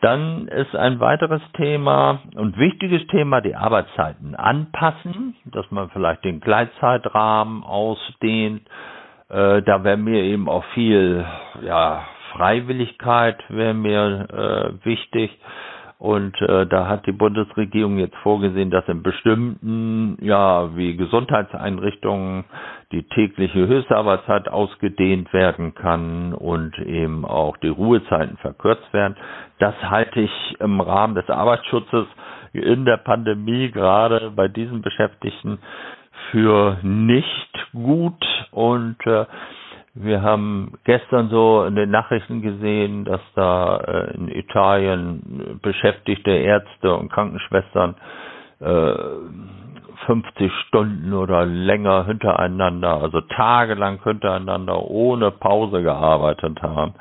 Dann 0.00 0.46
ist 0.48 0.76
ein 0.76 1.00
weiteres 1.00 1.40
Thema 1.56 2.20
und 2.36 2.58
wichtiges 2.58 3.06
Thema 3.08 3.40
die 3.40 3.56
Arbeitszeiten 3.56 4.34
anpassen, 4.34 5.34
dass 5.46 5.68
man 5.70 5.88
vielleicht 5.90 6.24
den 6.24 6.40
Gleitzeitrahmen 6.40 7.64
ausdehnt. 7.64 8.62
Äh, 9.30 9.62
da 9.62 9.82
wäre 9.84 9.96
mir 9.96 10.22
eben 10.22 10.48
auch 10.48 10.64
viel 10.74 11.24
ja, 11.62 12.04
Freiwilligkeit 12.32 13.42
wäre 13.48 13.74
mir 13.74 14.28
äh, 14.30 14.84
wichtig 14.86 15.30
und 15.98 16.40
äh, 16.42 16.64
da 16.66 16.86
hat 16.86 17.06
die 17.06 17.12
Bundesregierung 17.12 17.98
jetzt 17.98 18.14
vorgesehen, 18.18 18.70
dass 18.70 18.86
in 18.88 19.02
bestimmten, 19.02 20.16
ja, 20.20 20.76
wie 20.76 20.96
Gesundheitseinrichtungen 20.96 22.44
die 22.92 23.02
tägliche 23.02 23.66
Höchstarbeitszeit 23.66 24.48
ausgedehnt 24.48 25.32
werden 25.32 25.74
kann 25.74 26.34
und 26.34 26.78
eben 26.78 27.24
auch 27.24 27.56
die 27.56 27.68
Ruhezeiten 27.68 28.36
verkürzt 28.36 28.92
werden. 28.92 29.16
Das 29.58 29.74
halte 29.82 30.20
ich 30.20 30.56
im 30.60 30.80
Rahmen 30.80 31.16
des 31.16 31.28
Arbeitsschutzes 31.28 32.06
in 32.52 32.84
der 32.84 32.98
Pandemie 32.98 33.70
gerade 33.72 34.30
bei 34.34 34.46
diesen 34.46 34.82
Beschäftigten 34.82 35.58
für 36.30 36.78
nicht 36.82 37.50
gut 37.72 38.24
und 38.52 38.96
äh, 39.04 39.26
wir 40.00 40.22
haben 40.22 40.72
gestern 40.84 41.28
so 41.28 41.64
in 41.64 41.74
den 41.74 41.90
Nachrichten 41.90 42.40
gesehen, 42.42 43.04
dass 43.04 43.20
da 43.34 43.78
äh, 43.78 44.14
in 44.14 44.28
Italien 44.28 45.58
beschäftigte 45.62 46.30
Ärzte 46.30 46.94
und 46.94 47.10
Krankenschwestern 47.10 47.94
äh, 48.60 48.92
50 50.06 50.52
Stunden 50.68 51.12
oder 51.12 51.44
länger 51.44 52.06
hintereinander, 52.06 53.02
also 53.02 53.20
tagelang 53.22 54.00
hintereinander 54.02 54.82
ohne 54.88 55.30
Pause 55.32 55.82
gearbeitet 55.82 56.62
haben. 56.62 56.94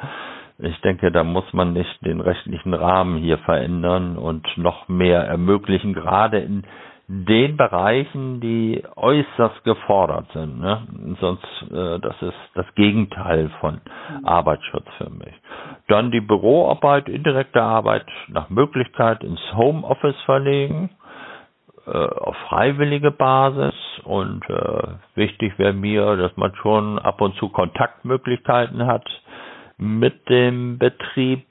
Ich 0.60 0.80
denke, 0.82 1.12
da 1.12 1.24
muss 1.24 1.46
man 1.54 1.74
nicht 1.74 2.04
den 2.04 2.20
rechtlichen 2.20 2.74
Rahmen 2.74 3.18
hier 3.18 3.38
verändern 3.40 4.18
und 4.18 4.46
noch 4.58 4.88
mehr 4.88 5.22
ermöglichen, 5.24 5.94
gerade 5.94 6.40
in 6.40 6.64
den 7.10 7.56
Bereichen, 7.56 8.42
die 8.42 8.84
äußerst 8.98 9.64
gefordert 9.64 10.28
sind. 10.34 10.60
Ne? 10.60 10.86
Sonst, 11.22 11.46
äh, 11.72 12.00
das 12.00 12.22
ist 12.22 12.36
das 12.54 12.66
Gegenteil 12.76 13.50
von 13.62 13.80
Arbeitsschutz 14.24 14.88
für 14.98 15.10
mich. 15.10 15.34
Dann 15.88 16.12
die 16.12 16.20
Büroarbeit, 16.20 17.08
indirekte 17.08 17.62
Arbeit 17.64 18.06
nach 18.28 18.50
Möglichkeit 18.50 19.24
ins 19.24 19.40
Homeoffice 19.56 20.20
verlegen, 20.26 20.90
äh, 21.86 21.92
auf 21.92 22.36
freiwillige 22.50 23.12
Basis. 23.12 23.74
Und 24.04 24.44
äh, 24.50 24.88
wichtig 25.16 25.58
wäre 25.58 25.74
mir, 25.74 26.18
dass 26.18 26.36
man 26.36 26.54
schon 26.56 27.00
ab 27.00 27.22
und 27.22 27.36
zu 27.38 27.48
Kontaktmöglichkeiten 27.48 28.86
hat 28.86 29.06
mit 29.78 30.28
dem 30.28 30.78
Betrieb 30.78 31.47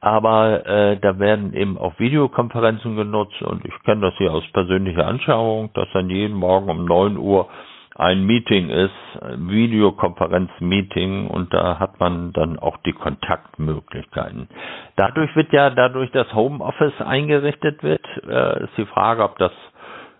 aber 0.00 0.66
äh, 0.66 0.98
da 1.00 1.18
werden 1.18 1.54
eben 1.54 1.78
auch 1.78 1.98
Videokonferenzen 1.98 2.96
genutzt 2.96 3.40
und 3.42 3.64
ich 3.64 3.72
kenne 3.84 4.02
das 4.02 4.14
hier 4.18 4.32
aus 4.32 4.44
persönlicher 4.52 5.06
Anschauung, 5.06 5.70
dass 5.74 5.88
dann 5.92 6.10
jeden 6.10 6.36
Morgen 6.36 6.70
um 6.70 6.84
neun 6.84 7.16
Uhr 7.16 7.48
ein 7.96 8.24
Meeting 8.24 8.70
ist, 8.70 8.94
Videokonferenz-Meeting 9.20 11.26
und 11.26 11.52
da 11.52 11.80
hat 11.80 11.98
man 11.98 12.32
dann 12.32 12.56
auch 12.58 12.76
die 12.86 12.92
Kontaktmöglichkeiten. 12.92 14.48
Dadurch 14.94 15.34
wird 15.34 15.52
ja, 15.52 15.70
dadurch 15.70 16.12
das 16.12 16.32
Homeoffice 16.32 17.00
eingerichtet 17.00 17.82
wird, 17.82 18.06
äh, 18.28 18.62
ist 18.64 18.76
die 18.76 18.86
Frage, 18.86 19.24
ob 19.24 19.36
das 19.38 19.50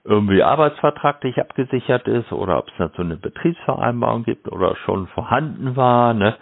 irgendwie 0.03 0.43
arbeitsvertraglich 0.43 1.39
abgesichert 1.39 2.09
ist 2.09 2.33
oder 2.33 2.59
ob 2.59 2.67
es 2.69 2.75
dazu 2.79 3.03
eine 3.03 3.17
Betriebsvereinbarung 3.17 4.25
gibt 4.25 4.51
oder 4.51 4.75
schon 4.85 5.07
vorhanden 5.09 5.77
war. 5.77 6.15
Ne? 6.15 6.35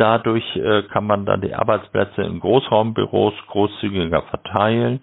Dadurch 0.00 0.56
äh, 0.56 0.84
kann 0.84 1.06
man 1.06 1.26
dann 1.26 1.42
die 1.42 1.54
Arbeitsplätze 1.54 2.22
in 2.22 2.40
Großraumbüros 2.40 3.34
großzügiger 3.48 4.22
verteilen 4.22 5.00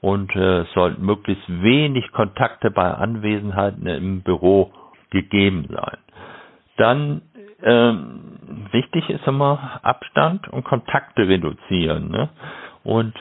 und 0.00 0.36
äh, 0.36 0.62
sollten 0.72 1.04
möglichst 1.04 1.42
wenig 1.48 2.12
Kontakte 2.12 2.70
bei 2.70 2.94
Anwesenheiten 2.94 3.88
im 3.88 4.22
Büro 4.22 4.70
gegeben 5.10 5.66
sein. 5.68 5.98
Dann 6.76 7.22
ähm, 7.64 8.68
wichtig 8.70 9.10
ist 9.10 9.26
immer 9.26 9.80
Abstand 9.82 10.46
und 10.46 10.62
Kontakte 10.62 11.26
reduzieren. 11.26 12.12
Ne? 12.12 12.28
Und 12.84 13.14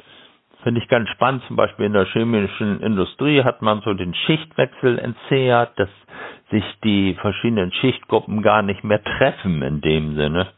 finde 0.62 0.80
ich 0.80 0.88
ganz 0.90 1.10
spannend, 1.10 1.42
zum 1.48 1.56
Beispiel 1.56 1.88
in 1.88 1.94
der 1.94 2.06
chemischen 2.06 2.82
Industrie 2.82 3.42
hat 3.44 3.64
man 3.64 3.82
so 3.82 3.96
den 3.96 4.14
Schichtwechsel 4.14 5.00
entzehrt, 5.00 5.72
dass 5.80 5.90
sich 6.52 6.64
die 6.84 7.16
verschiedenen 7.16 7.72
Schichtgruppen 7.72 8.44
gar 8.44 8.62
nicht 8.62 8.84
mehr 8.84 9.04
treffen 9.04 9.64
in 9.64 9.82
dem 9.82 10.16
Sinne, 10.16 10.50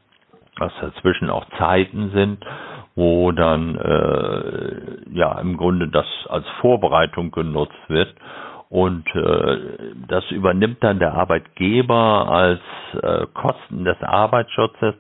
dass 0.60 0.74
dazwischen 0.82 1.30
auch 1.30 1.46
Zeiten 1.58 2.12
sind, 2.12 2.46
wo 2.96 3.32
dann 3.32 3.76
äh, 3.76 5.16
ja 5.18 5.40
im 5.40 5.58
Grunde 5.58 5.88
das 5.90 6.06
als 6.30 6.46
Vorbereitung 6.62 7.32
genutzt 7.32 7.78
wird 7.88 8.14
und 8.70 9.08
äh, 9.16 9.60
das 10.08 10.30
übernimmt 10.32 10.84
dann 10.84 11.00
der 11.00 11.14
Arbeitgeber 11.14 12.28
als 12.30 12.60
äh, 13.02 13.26
Kosten 13.34 13.86
des 13.86 14.02
Arbeitsschutzes. 14.02 14.96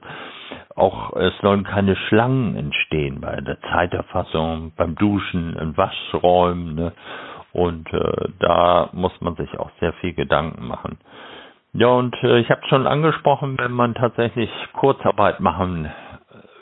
Auch 0.76 1.14
es 1.18 1.34
sollen 1.42 1.64
keine 1.64 1.96
Schlangen 1.96 2.56
entstehen 2.56 3.20
bei 3.20 3.36
der 3.42 3.60
Zeiterfassung, 3.62 4.72
beim 4.78 4.96
Duschen, 4.96 5.58
in 5.58 5.76
Waschräumen. 5.76 6.76
Ne? 6.76 6.94
Und 7.52 7.92
äh, 7.92 8.30
da 8.40 8.90
muss 8.94 9.12
man 9.20 9.36
sich 9.36 9.58
auch 9.60 9.72
sehr 9.80 9.92
viel 9.94 10.14
Gedanken 10.14 10.68
machen. 10.68 10.98
Ja, 11.78 11.90
und 11.90 12.16
äh, 12.24 12.40
ich 12.40 12.50
habe 12.50 12.62
schon 12.70 12.88
angesprochen, 12.88 13.56
wenn 13.60 13.72
man 13.72 13.94
tatsächlich 13.94 14.50
Kurzarbeit 14.74 15.40
machen 15.40 15.88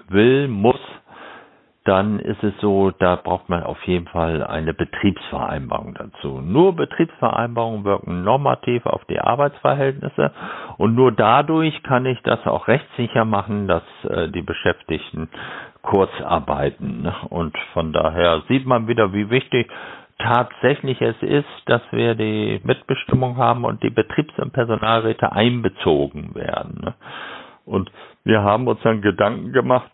will, 0.09 0.49
muss, 0.49 0.75
dann 1.85 2.19
ist 2.19 2.43
es 2.43 2.53
so, 2.59 2.91
da 2.91 3.15
braucht 3.15 3.47
man 3.47 3.63
auf 3.63 3.81
jeden 3.83 4.07
Fall 4.07 4.43
eine 4.43 4.73
Betriebsvereinbarung 4.73 5.93
dazu. 5.93 6.41
Nur 6.41 6.75
Betriebsvereinbarungen 6.75 7.85
wirken 7.85 8.25
normativ 8.25 8.85
auf 8.85 9.05
die 9.05 9.21
Arbeitsverhältnisse 9.21 10.33
und 10.77 10.95
nur 10.95 11.13
dadurch 11.13 11.81
kann 11.83 12.05
ich 12.05 12.21
das 12.23 12.45
auch 12.45 12.67
rechtssicher 12.67 13.23
machen, 13.23 13.69
dass 13.69 13.83
äh, 14.09 14.27
die 14.27 14.41
Beschäftigten 14.41 15.29
kurz 15.81 16.11
arbeiten. 16.25 17.03
Ne? 17.03 17.15
Und 17.29 17.57
von 17.71 17.93
daher 17.93 18.41
sieht 18.49 18.65
man 18.65 18.89
wieder, 18.89 19.13
wie 19.13 19.29
wichtig 19.29 19.71
tatsächlich 20.19 21.01
es 21.01 21.15
ist, 21.21 21.45
dass 21.65 21.81
wir 21.91 22.15
die 22.15 22.61
Mitbestimmung 22.63 23.37
haben 23.37 23.65
und 23.65 23.83
die 23.83 23.89
Betriebs- 23.89 24.37
und 24.39 24.53
Personalräte 24.53 25.31
einbezogen 25.31 26.33
werden. 26.35 26.93
Und 27.65 27.91
wir 28.23 28.43
haben 28.43 28.67
uns 28.67 28.79
dann 28.83 29.01
Gedanken 29.01 29.51
gemacht, 29.51 29.91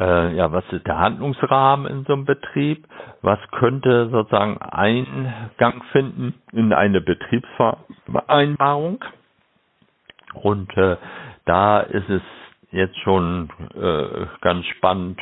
äh, 0.00 0.34
ja, 0.34 0.50
was 0.52 0.64
ist 0.70 0.86
der 0.86 0.98
Handlungsrahmen 0.98 1.86
in 1.90 2.04
so 2.04 2.14
einem 2.14 2.24
Betrieb? 2.24 2.86
Was 3.22 3.38
könnte 3.50 4.08
sozusagen 4.10 4.56
Eingang 4.58 5.82
finden 5.92 6.34
in 6.52 6.72
eine 6.72 7.00
Betriebsvereinbarung? 7.02 9.04
Und 10.34 10.76
äh, 10.76 10.96
da 11.44 11.80
ist 11.80 12.08
es 12.08 12.22
jetzt 12.70 12.96
schon 13.00 13.50
äh, 13.74 14.26
ganz 14.40 14.64
spannend, 14.66 15.20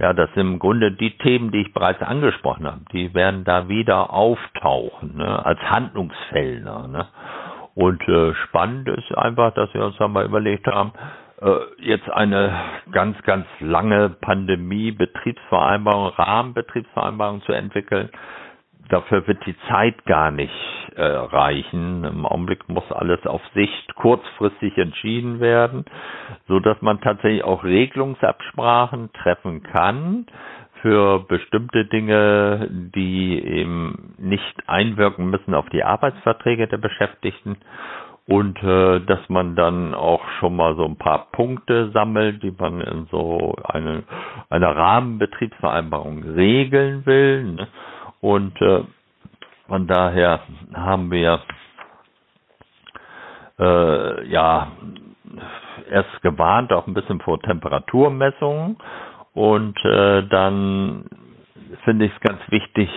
ja, 0.00 0.12
das 0.12 0.28
sind 0.34 0.46
im 0.54 0.58
Grunde 0.58 0.92
die 0.92 1.16
Themen, 1.18 1.50
die 1.50 1.62
ich 1.62 1.72
bereits 1.72 2.02
angesprochen 2.02 2.66
habe, 2.66 2.80
die 2.92 3.14
werden 3.14 3.44
da 3.44 3.68
wieder 3.68 4.12
auftauchen, 4.12 5.16
ne, 5.16 5.44
als 5.44 5.60
Handlungsfelder. 5.60 6.88
Ne? 6.88 7.06
Und 7.74 8.06
äh, 8.08 8.34
spannend 8.46 8.88
ist 8.88 9.16
einfach, 9.16 9.52
dass 9.54 9.72
wir 9.74 9.84
uns 9.84 9.96
dann 9.96 10.12
mal 10.12 10.24
überlegt 10.24 10.66
haben, 10.66 10.92
äh, 11.40 11.58
jetzt 11.78 12.08
eine 12.10 12.52
ganz, 12.92 13.20
ganz 13.22 13.46
lange 13.60 14.10
Pandemie-Betriebsvereinbarung, 14.20 16.08
Rahmenbetriebsvereinbarung 16.08 17.42
zu 17.42 17.52
entwickeln. 17.52 18.10
Dafür 18.88 19.26
wird 19.26 19.44
die 19.46 19.56
Zeit 19.68 20.04
gar 20.04 20.30
nicht 20.30 20.52
äh, 20.96 21.02
reichen. 21.02 22.04
Im 22.04 22.26
Augenblick 22.26 22.68
muss 22.68 22.90
alles 22.92 23.24
auf 23.26 23.40
Sicht 23.54 23.94
kurzfristig 23.94 24.76
entschieden 24.78 25.40
werden, 25.40 25.84
so 26.48 26.60
dass 26.60 26.80
man 26.82 27.00
tatsächlich 27.00 27.44
auch 27.44 27.64
Regelungsabsprachen 27.64 29.12
treffen 29.12 29.62
kann 29.62 30.26
für 30.82 31.20
bestimmte 31.20 31.86
Dinge, 31.86 32.68
die 32.70 33.42
eben 33.42 34.14
nicht 34.18 34.68
einwirken 34.68 35.30
müssen 35.30 35.54
auf 35.54 35.68
die 35.70 35.82
Arbeitsverträge 35.82 36.68
der 36.68 36.76
Beschäftigten 36.76 37.56
und 38.26 38.62
äh, 38.62 39.00
dass 39.00 39.28
man 39.28 39.54
dann 39.54 39.94
auch 39.94 40.22
schon 40.38 40.56
mal 40.56 40.76
so 40.76 40.84
ein 40.84 40.96
paar 40.96 41.26
Punkte 41.32 41.90
sammelt, 41.92 42.42
die 42.42 42.52
man 42.58 42.80
in 42.80 43.06
so 43.10 43.54
eine, 43.64 44.04
einer 44.48 44.74
Rahmenbetriebsvereinbarung 44.76 46.22
regeln 46.22 47.04
will. 47.06 47.44
Ne? 47.44 47.68
Und 48.24 48.58
äh, 48.62 48.84
von 49.68 49.86
daher 49.86 50.40
haben 50.72 51.10
wir 51.10 51.40
äh, 53.58 54.26
ja 54.30 54.72
erst 55.90 56.22
gewarnt, 56.22 56.72
auch 56.72 56.86
ein 56.86 56.94
bisschen 56.94 57.20
vor 57.20 57.38
Temperaturmessungen. 57.42 58.78
Und 59.34 59.76
äh, 59.84 60.26
dann 60.28 61.04
finde 61.84 62.06
ich 62.06 62.12
es 62.12 62.20
ganz 62.20 62.40
wichtig, 62.50 62.88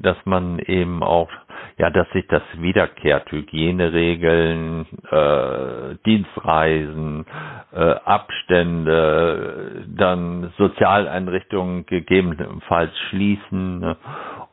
dass 0.00 0.16
man 0.24 0.58
eben 0.60 1.02
auch 1.02 1.30
ja, 1.78 1.90
dass 1.90 2.08
sich 2.10 2.26
das 2.28 2.42
wiederkehrt, 2.58 3.30
Hygieneregeln, 3.32 4.86
äh, 5.10 5.96
Dienstreisen, 6.06 7.26
äh, 7.72 7.94
Abstände, 8.04 9.84
dann 9.88 10.52
Sozialeinrichtungen 10.56 11.84
gegebenenfalls 11.86 12.96
schließen 13.10 13.80
ne? 13.80 13.96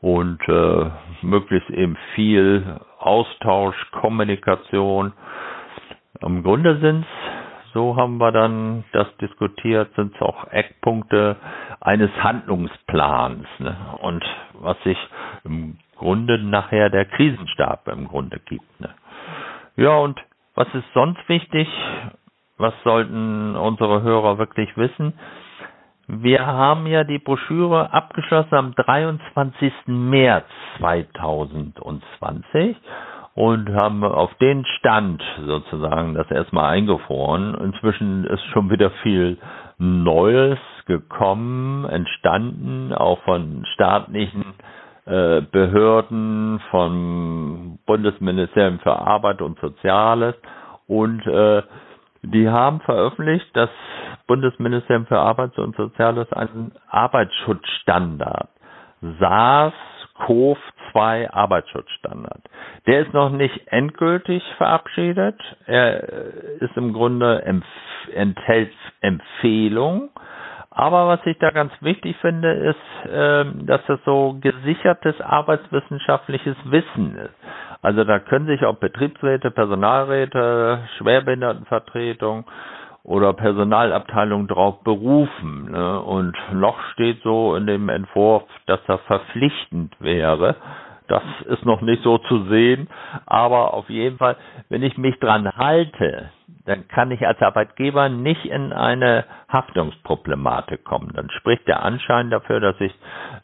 und 0.01 0.39
äh, 0.47 0.89
möglichst 1.21 1.69
eben 1.69 1.95
viel 2.15 2.79
Austausch, 2.97 3.75
Kommunikation. 3.91 5.13
Im 6.21 6.41
Grunde 6.43 6.79
sind's 6.79 7.07
so 7.73 7.95
haben 7.95 8.17
wir 8.17 8.31
dann 8.31 8.83
das 8.91 9.07
diskutiert, 9.17 9.93
sind 9.95 10.15
es 10.15 10.21
auch 10.21 10.47
Eckpunkte 10.51 11.37
eines 11.79 12.11
Handlungsplans. 12.21 13.47
Ne? 13.59 13.75
Und 14.01 14.23
was 14.53 14.81
sich 14.83 14.97
im 15.43 15.77
Grunde 15.97 16.37
nachher 16.37 16.89
der 16.89 17.05
Krisenstab 17.05 17.87
im 17.87 18.07
Grunde 18.07 18.39
gibt. 18.39 18.79
Ne? 18.79 18.89
Ja, 19.75 19.97
und 19.97 20.19
was 20.55 20.67
ist 20.73 20.91
sonst 20.93 21.27
wichtig? 21.29 21.67
Was 22.57 22.73
sollten 22.83 23.55
unsere 23.55 24.01
Hörer 24.01 24.37
wirklich 24.37 24.75
wissen? 24.77 25.13
Wir 26.07 26.45
haben 26.45 26.87
ja 26.87 27.03
die 27.05 27.19
Broschüre 27.19 27.93
abgeschlossen 27.93 28.55
am 28.55 28.75
23. 28.75 29.71
März 29.85 30.45
2020 30.77 32.75
und 33.33 33.69
haben 33.73 34.03
auf 34.03 34.33
den 34.35 34.65
Stand 34.65 35.23
sozusagen 35.45 36.15
das 36.15 36.29
erstmal 36.29 36.73
eingefroren. 36.73 37.55
Inzwischen 37.55 38.25
ist 38.25 38.43
schon 38.53 38.69
wieder 38.69 38.91
viel 39.03 39.37
Neues 39.77 40.59
gekommen, 40.85 41.85
entstanden, 41.85 42.93
auch 42.93 43.21
von 43.23 43.65
staatlichen 43.73 44.45
äh, 45.05 45.41
Behörden, 45.41 46.59
vom 46.69 47.79
Bundesministerium 47.85 48.79
für 48.79 48.95
Arbeit 48.95 49.41
und 49.41 49.59
Soziales 49.59 50.35
und 50.87 51.25
äh, 51.25 51.63
die 52.23 52.49
haben 52.49 52.81
veröffentlicht, 52.81 53.47
dass 53.55 53.69
Bundesministerium 54.27 55.07
für 55.07 55.17
Arbeit 55.19 55.57
und 55.57 55.75
Soziales 55.75 56.31
einen 56.33 56.73
Arbeitsschutzstandard 56.89 58.49
SARS 59.19 59.73
CoV 60.91 60.93
2 60.93 61.31
Arbeitsschutzstandard. 61.31 62.41
Der 62.87 63.01
ist 63.01 63.13
noch 63.13 63.29
nicht 63.31 63.67
endgültig 63.67 64.43
verabschiedet. 64.57 65.39
Er 65.65 66.03
ist 66.59 66.75
im 66.75 66.93
Grunde 66.93 67.41
empf 67.43 67.65
enthält 68.13 68.71
Empfehlungen 69.01 70.09
aber 70.73 71.05
was 71.07 71.19
ich 71.25 71.37
da 71.37 71.51
ganz 71.51 71.73
wichtig 71.81 72.15
finde, 72.21 72.49
ist, 72.53 73.11
äh, 73.11 73.43
dass 73.65 73.81
das 73.87 73.99
so 74.05 74.37
gesichertes 74.39 75.19
arbeitswissenschaftliches 75.19 76.55
Wissen 76.63 77.17
ist. 77.17 77.35
Also 77.81 78.05
da 78.05 78.19
können 78.19 78.45
sich 78.47 78.63
auch 78.63 78.77
Betriebsräte, 78.77 79.51
Personalräte, 79.51 80.79
Schwerbehindertenvertretung 80.97 82.45
oder 83.03 83.33
Personalabteilung 83.33 84.47
drauf 84.47 84.83
berufen. 84.83 85.71
Ne? 85.71 85.99
Und 86.01 86.35
noch 86.53 86.79
steht 86.93 87.21
so 87.23 87.55
in 87.55 87.65
dem 87.65 87.89
Entwurf, 87.89 88.43
dass 88.67 88.79
das 88.87 89.01
verpflichtend 89.01 89.95
wäre. 89.99 90.55
Das 91.07 91.23
ist 91.47 91.65
noch 91.65 91.81
nicht 91.81 92.03
so 92.03 92.19
zu 92.19 92.45
sehen, 92.45 92.87
aber 93.25 93.73
auf 93.73 93.89
jeden 93.89 94.17
Fall, 94.17 94.37
wenn 94.69 94.81
ich 94.81 94.97
mich 94.97 95.19
dran 95.19 95.51
halte, 95.57 96.29
dann 96.65 96.87
kann 96.87 97.11
ich 97.11 97.25
als 97.25 97.41
Arbeitgeber 97.41 98.09
nicht 98.09 98.45
in 98.45 98.73
eine 98.73 99.25
Haftungsproblematik 99.49 100.83
kommen. 100.83 101.11
Dann 101.13 101.29
spricht 101.31 101.67
der 101.67 101.83
Anschein 101.83 102.29
dafür, 102.29 102.59
dass 102.59 102.79
ich 102.79 102.93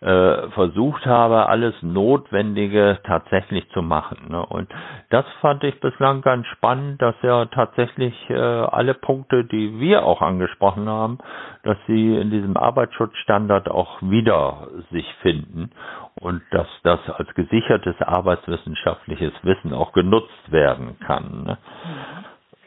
äh, 0.02 0.50
versucht 0.50 1.06
habe, 1.06 1.48
alles 1.48 1.74
Notwendige 1.82 3.00
tatsächlich 3.04 3.70
zu 3.72 3.82
machen. 3.82 4.28
Ne? 4.30 4.46
Und 4.46 4.70
das 5.10 5.26
fand 5.42 5.64
ich 5.64 5.80
bislang 5.80 6.22
ganz 6.22 6.46
spannend, 6.48 7.02
dass 7.02 7.16
ja 7.22 7.46
tatsächlich 7.46 8.14
äh, 8.30 8.36
alle 8.36 8.94
Punkte, 8.94 9.46
die 9.46 9.80
wir 9.80 10.06
auch 10.06 10.22
angesprochen 10.22 10.88
haben, 10.88 11.18
dass 11.64 11.78
sie 11.88 12.16
in 12.16 12.30
diesem 12.30 12.56
Arbeitsschutzstandard 12.58 13.70
auch 13.70 14.02
wieder 14.02 14.68
sich 14.92 15.06
finden 15.22 15.72
und 16.16 16.42
dass 16.52 16.68
das 16.84 17.00
als 17.10 17.34
gesichertes 17.36 17.96
arbeitswissenschaftliches 18.02 19.34
Wissen 19.44 19.74
auch 19.74 19.92
genutzt 19.94 20.52
werden 20.52 20.98
kann. 21.00 21.44
Ne? 21.46 21.58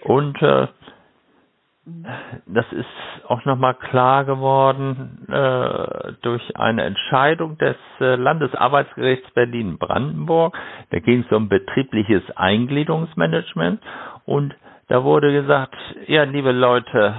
Und 0.05 0.41
äh, 0.43 0.67
das 2.47 2.67
ist 2.73 2.87
auch 3.27 3.45
nochmal 3.45 3.75
klar 3.75 4.25
geworden 4.25 5.27
äh, 5.29 6.13
durch 6.23 6.57
eine 6.57 6.83
Entscheidung 6.85 7.59
des 7.59 7.77
äh, 8.01 8.17
Landesarbeitsgerichts 8.17 9.31
Berlin-Brandenburg. 9.33 10.57
Da 10.91 10.99
ging 11.01 11.25
es 11.27 11.33
um 11.37 11.49
betriebliches 11.49 12.23
Eingliederungsmanagement 12.37 13.81
und 14.27 14.55
da 14.89 15.05
wurde 15.05 15.31
gesagt, 15.33 15.77
ja, 16.09 16.25
liebe 16.25 16.51
Leute, 16.51 17.15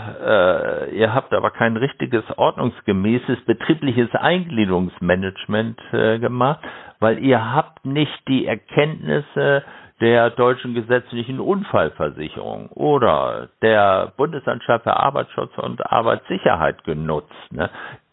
äh, 0.92 0.94
ihr 0.98 1.14
habt 1.14 1.34
aber 1.34 1.52
kein 1.52 1.78
richtiges 1.78 2.24
ordnungsgemäßes 2.36 3.46
betriebliches 3.46 4.14
Eingliederungsmanagement 4.14 5.80
äh, 5.94 6.20
gemacht, 6.20 6.60
weil 7.00 7.20
ihr 7.20 7.54
habt 7.54 7.86
nicht 7.86 8.28
die 8.28 8.46
Erkenntnisse 8.46 9.64
der 10.02 10.32
deutschen 10.32 10.74
gesetzlichen 10.74 11.40
Unfallversicherung 11.40 12.70
oder 12.70 13.50
der 13.62 14.12
Bundesanstalt 14.18 14.82
für 14.84 14.98
Arbeitsschutz 14.98 15.56
und 15.60 15.86
Arbeitssicherheit 15.86 16.84
genutzt. 16.84 17.32
Ne? 17.52 17.70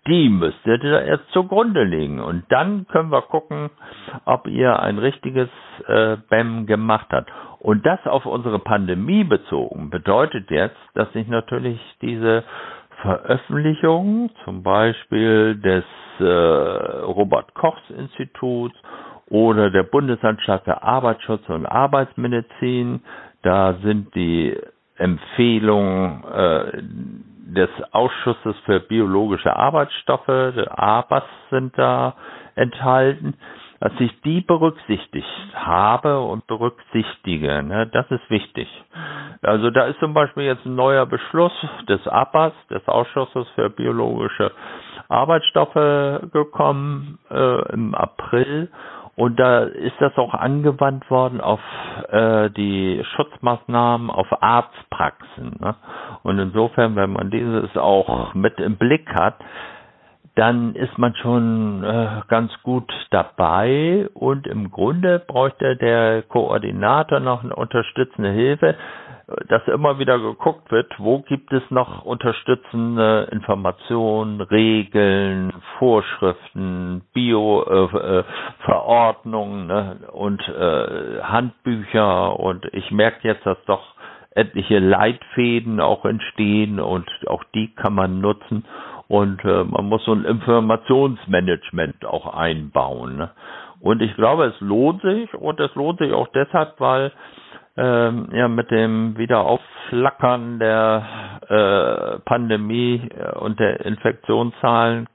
Die 0.07 0.29
müsstet 0.29 0.85
ihr 0.85 1.03
erst 1.03 1.29
zugrunde 1.33 1.85
legen. 1.85 2.21
Und 2.21 2.45
dann 2.51 2.87
können 2.89 3.11
wir 3.11 3.23
gucken, 3.23 3.71
ob 4.27 4.47
ihr 4.47 4.79
ein 4.81 4.99
richtiges 4.99 5.49
äh, 5.87 6.17
BEM 6.31 6.67
gemacht 6.67 7.09
habt. 7.11 7.31
Und 7.59 7.85
das 7.85 8.07
auf 8.07 8.25
unsere 8.25 8.59
Pandemie 8.59 9.25
bezogen 9.25 9.91
bedeutet 9.91 10.51
jetzt, 10.51 10.79
dass 10.95 11.13
sich 11.13 11.27
natürlich 11.27 11.81
diese 12.01 12.45
Veröffentlichungen, 13.03 14.31
zum 14.45 14.63
Beispiel 14.63 15.57
des 15.57 15.85
äh, 16.21 16.25
Robert 16.25 17.55
Kochs 17.55 17.83
Instituts 17.91 18.77
oder 19.31 19.71
der 19.71 19.83
Bundesanstalt 19.85 20.63
für 20.65 20.83
Arbeitsschutz 20.83 21.49
und 21.49 21.67
Arbeitsmedizin. 21.67 23.03
Da 23.43 23.75
sind 23.83 24.15
die 24.15 24.57
Empfehlungen 24.97 26.25
äh, 26.25 26.83
des 27.55 27.71
Ausschusses 27.93 28.57
für 28.67 28.81
biologische 28.81 29.55
Arbeitsstoffe, 29.57 30.27
der 30.27 30.79
ABAS, 30.79 31.23
sind 31.51 31.79
da 31.79 32.15
enthalten, 32.57 33.35
dass 33.81 33.93
ich 34.01 34.21
die 34.23 34.41
berücksichtigt 34.41 35.27
habe 35.55 36.21
und 36.21 36.47
berücksichtige. 36.47 37.63
Ne? 37.63 37.87
Das 37.93 38.11
ist 38.11 38.29
wichtig. 38.29 38.69
Also 39.41 39.71
da 39.71 39.85
ist 39.87 40.01
zum 40.01 40.15
Beispiel 40.15 40.43
jetzt 40.45 40.67
ein 40.67 40.75
neuer 40.75 41.07
Beschluss 41.07 41.53
des 41.89 42.07
ABAS, 42.09 42.53
des 42.71 42.87
Ausschusses 42.89 43.47
für 43.55 43.71
biologische 43.71 44.51
Arbeitsstoffe 45.09 46.31
gekommen 46.33 47.19
äh, 47.31 47.73
im 47.73 47.95
April 47.95 48.69
und 49.19 49.37
da 49.41 49.65
ist 49.65 49.97
das 49.99 50.17
auch 50.17 50.33
angewandt 50.33 51.11
worden 51.11 51.41
auf 51.41 51.59
äh, 52.09 52.51
die 52.51 53.03
Schutzmaßnahmen 53.17 54.11
auf 54.11 54.29
Arztpraxen. 54.41 55.57
Ne? 55.59 55.75
Und 56.23 56.39
insofern, 56.39 56.95
wenn 56.95 57.11
man 57.11 57.29
dieses 57.29 57.77
auch 57.77 58.33
mit 58.35 58.61
im 58.61 58.77
Blick 58.77 59.13
hat, 59.13 59.35
dann 60.37 60.77
ist 60.77 60.97
man 60.99 61.17
schon 61.17 61.83
äh, 61.83 62.21
ganz 62.29 62.53
gut 62.63 62.89
dabei 63.11 64.09
und 64.15 64.47
im 64.47 64.71
Grunde 64.71 65.19
bräuchte 65.19 65.75
der 65.75 66.23
Koordinator 66.23 67.19
noch 67.19 67.43
eine 67.43 67.57
unterstützende 67.57 68.31
Hilfe, 68.31 68.77
dass 69.49 69.67
immer 69.69 69.99
wieder 69.99 70.19
geguckt 70.19 70.71
wird, 70.71 70.91
wo 70.99 71.21
gibt 71.21 71.51
es 71.53 71.63
noch 71.71 72.03
unterstützende 72.05 73.29
Informationen, 73.31 74.41
Regeln, 74.41 75.53
Vorschriften, 75.79 77.03
Bio-Verordnungen 77.13 79.69
äh, 79.71 79.73
äh, 79.73 79.85
ne, 79.85 79.99
und 80.13 80.41
äh, 80.49 81.21
Handbücher 81.23 82.41
und 82.41 82.65
ich 82.73 82.91
merke 82.91 83.29
jetzt, 83.29 83.45
dass 83.45 83.59
doch 83.67 83.83
etliche 84.31 84.79
Leitfäden 84.79 85.79
auch 85.81 86.07
entstehen 86.07 86.81
und 86.81 87.07
auch 87.27 87.45
die 87.55 87.75
kann 87.75 87.95
man 87.95 88.21
nutzen 88.21 88.65
und 89.09 89.45
äh, 89.45 89.65
man 89.65 89.87
muss 89.87 90.05
so 90.05 90.13
ein 90.13 90.25
Informationsmanagement 90.25 92.07
auch 92.07 92.35
einbauen. 92.35 93.17
Ne? 93.17 93.31
Und 93.81 94.03
ich 94.03 94.15
glaube, 94.15 94.47
es 94.47 94.61
lohnt 94.61 95.03
sich 95.03 95.33
und 95.35 95.61
es 95.61 95.75
lohnt 95.75 95.99
sich 95.99 96.13
auch 96.13 96.29
deshalb, 96.29 96.79
weil 96.81 97.13
ähm, 97.79 98.29
ja 98.33 98.49
mit 98.49 98.71
dem 98.71 99.17
Wiederaufflackern 99.17 100.59
der 100.59 101.07
äh, 101.49 102.19
Pandemie 102.25 103.09
äh, 103.17 103.39
und 103.39 103.61
der 103.61 103.85
Infektionszahlen 103.87 105.07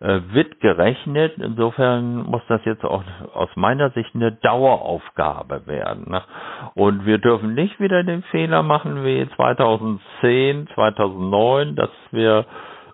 äh, 0.00 0.20
wird 0.30 0.60
gerechnet. 0.60 1.34
Insofern 1.38 2.22
muss 2.22 2.42
das 2.48 2.64
jetzt 2.64 2.84
auch 2.84 3.02
aus 3.34 3.48
meiner 3.56 3.90
Sicht 3.90 4.14
eine 4.14 4.30
Daueraufgabe 4.30 5.66
werden. 5.66 6.04
Ne? 6.08 6.22
Und 6.74 7.04
wir 7.04 7.18
dürfen 7.18 7.54
nicht 7.54 7.80
wieder 7.80 8.04
den 8.04 8.22
Fehler 8.24 8.62
machen 8.62 9.04
wie 9.04 9.28
2010, 9.34 10.68
2009, 10.74 11.74
dass 11.74 11.90
wir 12.12 12.46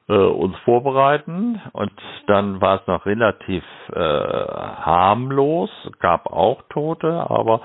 äh, 0.09 0.13
uns 0.15 0.57
vorbereiten 0.65 1.61
und 1.73 1.93
dann 2.27 2.61
war 2.61 2.81
es 2.81 2.87
noch 2.87 3.07
relativ 3.07 3.65
äh, 3.93 3.99
harmlos, 3.99 5.71
gab 6.01 6.27
auch 6.27 6.63
Tote, 6.71 7.09
aber 7.31 7.61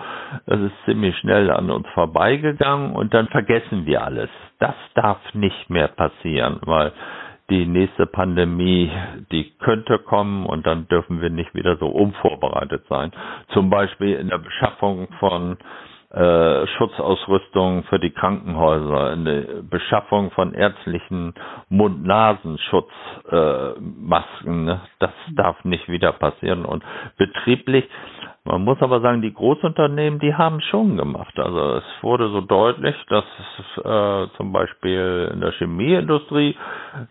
es 0.46 0.60
ist 0.60 0.74
ziemlich 0.86 1.18
schnell 1.18 1.52
an 1.52 1.70
uns 1.70 1.88
vorbeigegangen 1.94 2.94
und 2.94 3.14
dann 3.14 3.28
vergessen 3.28 3.86
wir 3.86 4.04
alles. 4.04 4.30
Das 4.60 4.76
darf 4.96 5.20
nicht 5.34 5.70
mehr 5.70 5.90
passieren, 5.90 6.60
weil 6.66 6.94
die 7.50 7.66
nächste 7.66 8.06
Pandemie, 8.06 8.92
die 9.32 9.52
könnte 9.60 9.98
kommen 10.00 10.46
und 10.46 10.66
dann 10.68 10.88
dürfen 10.88 11.22
wir 11.22 11.30
nicht 11.30 11.54
wieder 11.56 11.78
so 11.78 11.88
unvorbereitet 11.88 12.84
sein. 12.88 13.12
Zum 13.54 13.70
Beispiel 13.70 14.14
in 14.16 14.30
der 14.30 14.38
Beschaffung 14.38 15.08
von 15.20 15.58
äh, 16.12 16.66
Schutzausrüstung 16.78 17.84
für 17.84 18.00
die 18.00 18.12
Krankenhäuser, 18.12 19.12
eine 19.12 19.64
Beschaffung 19.70 20.32
von 20.32 20.54
ärztlichen 20.54 21.34
Mund-Nasenschutzmasken. 21.70 24.68
Äh, 24.68 24.72
ne? 24.74 24.82
Das 25.00 25.12
darf 25.36 25.64
nicht 25.66 25.88
wieder 25.88 26.12
passieren. 26.14 26.66
Und 26.66 26.84
betrieblich 27.18 27.88
man 28.46 28.64
muss 28.64 28.82
aber 28.82 29.02
sagen, 29.02 29.22
die 29.22 29.34
Großunternehmen, 29.34 30.20
die 30.20 30.34
haben 30.34 30.62
schon 30.62 30.98
gemacht. 30.98 31.38
Also 31.38 31.76
es 31.76 31.84
wurde 32.02 32.30
so 32.30 32.42
deutlich, 32.42 32.96
dass 33.10 33.26
äh, 33.84 34.28
zum 34.38 34.54
Beispiel 34.54 35.30
in 35.34 35.42
der 35.42 35.52
Chemieindustrie, 35.52 36.56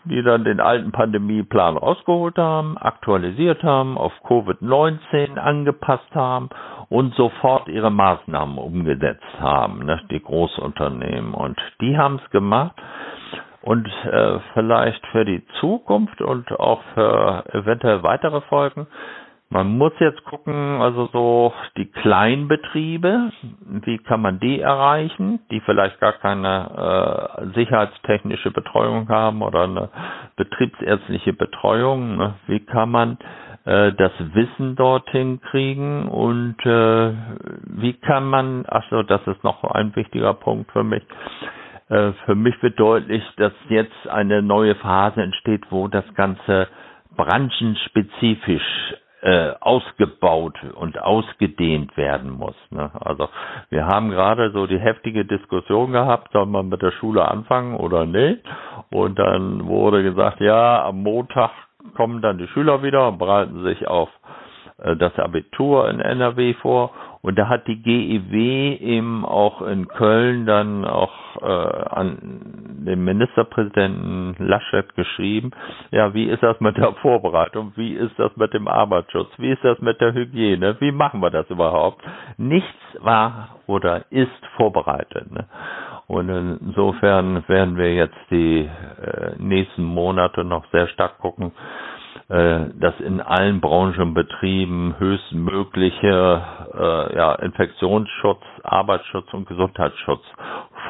die 0.04 0.22
dann 0.22 0.44
den 0.44 0.60
alten 0.60 0.90
Pandemieplan 0.90 1.76
rausgeholt 1.76 2.38
haben, 2.38 2.78
aktualisiert 2.78 3.62
haben, 3.62 3.98
auf 3.98 4.12
Covid-19 4.26 5.36
angepasst 5.36 6.14
haben 6.14 6.48
und 6.88 7.14
sofort 7.14 7.68
ihre 7.68 7.90
Maßnahmen 7.90 8.56
umgesetzt 8.58 9.38
haben, 9.38 9.84
ne, 9.84 10.00
die 10.10 10.22
Großunternehmen. 10.22 11.34
Und 11.34 11.60
die 11.80 11.96
haben 11.98 12.20
es 12.24 12.30
gemacht. 12.30 12.74
Und 13.60 13.86
äh, 14.10 14.38
vielleicht 14.54 15.04
für 15.08 15.26
die 15.26 15.44
Zukunft 15.60 16.22
und 16.22 16.50
auch 16.58 16.80
für 16.94 17.44
eventuell 17.52 18.02
weitere 18.02 18.40
Folgen 18.42 18.86
man 19.50 19.78
muss 19.78 19.92
jetzt 19.98 20.22
gucken, 20.24 20.80
also 20.82 21.06
so 21.12 21.54
die 21.78 21.86
Kleinbetriebe, 21.90 23.30
wie 23.82 23.96
kann 23.98 24.20
man 24.20 24.38
die 24.40 24.60
erreichen, 24.60 25.40
die 25.50 25.60
vielleicht 25.60 25.98
gar 26.00 26.12
keine 26.12 27.40
äh, 27.48 27.54
sicherheitstechnische 27.54 28.50
Betreuung 28.50 29.08
haben 29.08 29.40
oder 29.40 29.62
eine 29.64 29.88
betriebsärztliche 30.36 31.32
Betreuung. 31.32 32.18
Ne? 32.18 32.34
Wie 32.46 32.60
kann 32.60 32.90
man 32.90 33.16
äh, 33.64 33.92
das 33.94 34.12
Wissen 34.34 34.76
dorthin 34.76 35.40
kriegen 35.40 36.08
und 36.08 36.56
äh, 36.66 37.12
wie 37.64 37.94
kann 37.94 38.26
man, 38.28 38.64
ach 38.68 38.84
so, 38.90 39.02
das 39.02 39.26
ist 39.26 39.42
noch 39.44 39.64
ein 39.64 39.96
wichtiger 39.96 40.34
Punkt 40.34 40.70
für 40.72 40.84
mich. 40.84 41.02
Äh, 41.88 42.12
für 42.26 42.34
mich 42.34 42.54
wird 42.62 42.78
deutlich, 42.78 43.22
dass 43.38 43.52
jetzt 43.70 44.08
eine 44.10 44.42
neue 44.42 44.74
Phase 44.74 45.22
entsteht, 45.22 45.62
wo 45.70 45.88
das 45.88 46.04
Ganze 46.14 46.68
branchenspezifisch 47.16 48.94
äh, 49.22 49.52
ausgebaut 49.60 50.54
und 50.74 50.98
ausgedehnt 51.00 51.96
werden 51.96 52.30
muss. 52.30 52.54
Ne? 52.70 52.90
Also 53.00 53.28
wir 53.70 53.86
haben 53.86 54.10
gerade 54.10 54.50
so 54.52 54.66
die 54.66 54.78
heftige 54.78 55.24
Diskussion 55.24 55.92
gehabt, 55.92 56.32
soll 56.32 56.46
man 56.46 56.68
mit 56.68 56.82
der 56.82 56.92
Schule 56.92 57.26
anfangen 57.26 57.74
oder 57.76 58.06
nicht? 58.06 58.42
Und 58.90 59.18
dann 59.18 59.66
wurde 59.66 60.02
gesagt, 60.02 60.40
ja, 60.40 60.84
am 60.84 61.02
Montag 61.02 61.50
kommen 61.96 62.22
dann 62.22 62.38
die 62.38 62.48
Schüler 62.48 62.82
wieder 62.82 63.08
und 63.08 63.18
bereiten 63.18 63.62
sich 63.64 63.88
auf 63.88 64.08
äh, 64.78 64.96
das 64.96 65.18
Abitur 65.18 65.88
in 65.90 66.00
NRW 66.00 66.54
vor 66.54 66.92
Und 67.20 67.38
da 67.38 67.48
hat 67.48 67.66
die 67.66 67.82
GEW 67.82 68.76
eben 68.80 69.24
auch 69.24 69.62
in 69.62 69.88
Köln 69.88 70.46
dann 70.46 70.84
auch 70.84 71.12
äh, 71.42 71.46
an 71.46 72.18
den 72.86 73.04
Ministerpräsidenten 73.04 74.36
Laschet 74.38 74.94
geschrieben, 74.94 75.50
ja, 75.90 76.14
wie 76.14 76.24
ist 76.24 76.42
das 76.42 76.60
mit 76.60 76.76
der 76.76 76.92
Vorbereitung, 76.94 77.72
wie 77.76 77.92
ist 77.94 78.18
das 78.18 78.34
mit 78.36 78.54
dem 78.54 78.68
Arbeitsschutz, 78.68 79.30
wie 79.38 79.50
ist 79.50 79.64
das 79.64 79.80
mit 79.80 80.00
der 80.00 80.14
Hygiene, 80.14 80.76
wie 80.80 80.92
machen 80.92 81.20
wir 81.20 81.30
das 81.30 81.48
überhaupt? 81.50 82.02
Nichts 82.36 82.68
war 83.00 83.56
oder 83.66 84.04
ist 84.10 84.46
vorbereitet. 84.56 85.30
Ne? 85.32 85.46
Und 86.06 86.28
insofern 86.30 87.46
werden 87.48 87.76
wir 87.76 87.94
jetzt 87.94 88.16
die 88.30 88.60
äh, 88.60 89.32
nächsten 89.38 89.84
Monate 89.84 90.44
noch 90.44 90.64
sehr 90.72 90.88
stark 90.88 91.18
gucken, 91.18 91.52
dass 92.28 93.00
in 93.00 93.22
allen 93.22 93.60
Branchenbetrieben 93.62 94.96
höchstmögliche 94.98 96.42
äh, 96.74 97.16
ja, 97.16 97.34
Infektionsschutz, 97.36 98.42
Arbeitsschutz 98.64 99.32
und 99.32 99.48
Gesundheitsschutz 99.48 100.22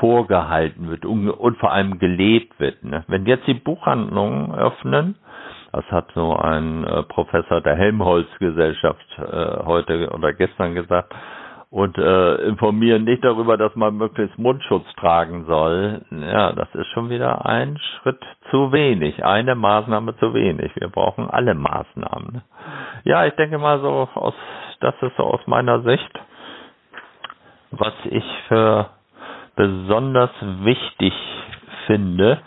vorgehalten 0.00 0.88
wird 0.90 1.04
und, 1.04 1.30
und 1.30 1.56
vor 1.58 1.70
allem 1.72 1.98
gelebt 2.00 2.58
wird. 2.58 2.82
Ne? 2.82 3.04
Wenn 3.06 3.24
jetzt 3.26 3.46
die 3.46 3.54
Buchhandlungen 3.54 4.52
öffnen, 4.54 5.16
das 5.72 5.84
hat 5.92 6.10
so 6.14 6.34
ein 6.34 6.84
äh, 6.84 7.02
Professor 7.04 7.60
der 7.60 7.76
Helmholtz-Gesellschaft 7.76 9.06
äh, 9.18 9.64
heute 9.64 10.10
oder 10.10 10.32
gestern 10.32 10.74
gesagt, 10.74 11.14
und 11.70 11.98
äh, 11.98 12.34
informieren 12.46 13.04
nicht 13.04 13.22
darüber, 13.24 13.56
dass 13.58 13.74
man 13.76 13.96
möglichst 13.96 14.38
Mundschutz 14.38 14.86
tragen 14.96 15.44
soll. 15.46 16.02
Ja, 16.10 16.52
das 16.52 16.74
ist 16.74 16.86
schon 16.88 17.10
wieder 17.10 17.44
ein 17.44 17.78
Schritt 17.78 18.20
zu 18.50 18.72
wenig, 18.72 19.24
eine 19.24 19.54
Maßnahme 19.54 20.16
zu 20.16 20.32
wenig. 20.32 20.72
Wir 20.76 20.88
brauchen 20.88 21.28
alle 21.28 21.54
Maßnahmen. 21.54 22.42
Ja, 23.04 23.26
ich 23.26 23.34
denke 23.34 23.58
mal 23.58 23.80
so 23.80 24.08
aus, 24.14 24.34
das 24.80 24.94
ist 25.02 25.16
so 25.16 25.24
aus 25.24 25.46
meiner 25.46 25.82
Sicht, 25.82 26.20
was 27.70 27.92
ich 28.04 28.24
für 28.48 28.90
besonders 29.54 30.30
wichtig 30.40 31.12
finde, 31.86 32.38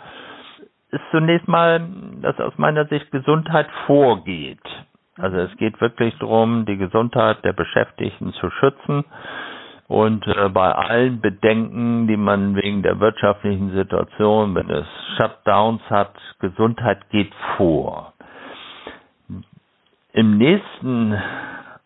ist 0.90 1.02
zunächst 1.10 1.46
mal, 1.46 1.80
dass 2.22 2.38
aus 2.40 2.54
meiner 2.56 2.86
Sicht 2.86 3.10
Gesundheit 3.12 3.68
vorgeht. 3.86 4.60
Also 5.18 5.36
es 5.38 5.56
geht 5.58 5.80
wirklich 5.80 6.16
darum, 6.18 6.64
die 6.64 6.76
Gesundheit 6.78 7.44
der 7.44 7.52
Beschäftigten 7.52 8.32
zu 8.34 8.50
schützen. 8.50 9.04
Und 9.88 10.26
äh, 10.26 10.48
bei 10.48 10.72
allen 10.72 11.20
Bedenken, 11.20 12.06
die 12.06 12.16
man 12.16 12.56
wegen 12.56 12.82
der 12.82 12.98
wirtschaftlichen 12.98 13.72
Situation, 13.72 14.54
wenn 14.54 14.70
es 14.70 14.86
Shutdowns 15.16 15.82
hat, 15.90 16.14
Gesundheit 16.38 17.10
geht 17.10 17.32
vor. 17.56 18.14
Im 20.14 20.38
nächsten, 20.38 21.12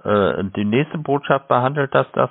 äh, 0.04 0.44
die 0.56 0.64
nächste 0.64 0.98
Botschaft 0.98 1.48
behandelt 1.48 1.94
das, 1.94 2.06
dass 2.12 2.30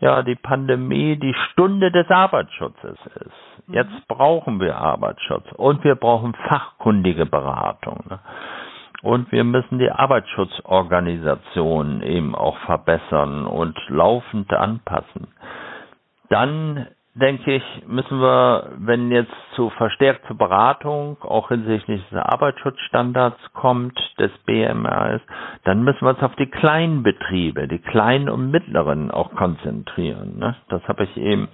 ja 0.00 0.22
die 0.22 0.34
Pandemie 0.34 1.16
die 1.16 1.34
Stunde 1.50 1.90
des 1.90 2.10
Arbeitsschutzes 2.10 2.98
ist. 3.20 3.68
Jetzt 3.68 3.92
mhm. 3.92 4.02
brauchen 4.08 4.60
wir 4.60 4.76
Arbeitsschutz 4.76 5.50
und 5.52 5.84
wir 5.84 5.94
brauchen 5.94 6.34
fachkundige 6.48 7.24
Beratung. 7.24 8.04
Ne? 8.10 8.18
Und 9.04 9.30
wir 9.32 9.44
müssen 9.44 9.78
die 9.78 9.90
Arbeitsschutzorganisation 9.90 12.02
eben 12.02 12.34
auch 12.34 12.56
verbessern 12.60 13.46
und 13.46 13.78
laufend 13.88 14.50
anpassen. 14.50 15.28
Dann 16.30 16.86
denke 17.14 17.56
ich, 17.56 17.62
müssen 17.86 18.18
wir, 18.18 18.70
wenn 18.78 19.12
jetzt 19.12 19.34
zu 19.56 19.68
verstärkter 19.68 20.32
Beratung 20.32 21.18
auch 21.20 21.48
hinsichtlich 21.48 22.02
des 22.08 22.18
Arbeitsschutzstandards 22.18 23.36
kommt, 23.52 24.00
des 24.18 24.30
BMRs, 24.46 25.20
dann 25.64 25.84
müssen 25.84 26.00
wir 26.00 26.08
uns 26.14 26.22
auf 26.22 26.34
die 26.36 26.50
kleinen 26.50 27.02
Betriebe, 27.02 27.68
die 27.68 27.80
kleinen 27.80 28.30
und 28.30 28.50
mittleren 28.50 29.10
auch 29.10 29.34
konzentrieren. 29.34 30.38
Ne? 30.38 30.56
Das 30.70 30.80
habe 30.88 31.04
ich 31.04 31.14
eben 31.18 31.48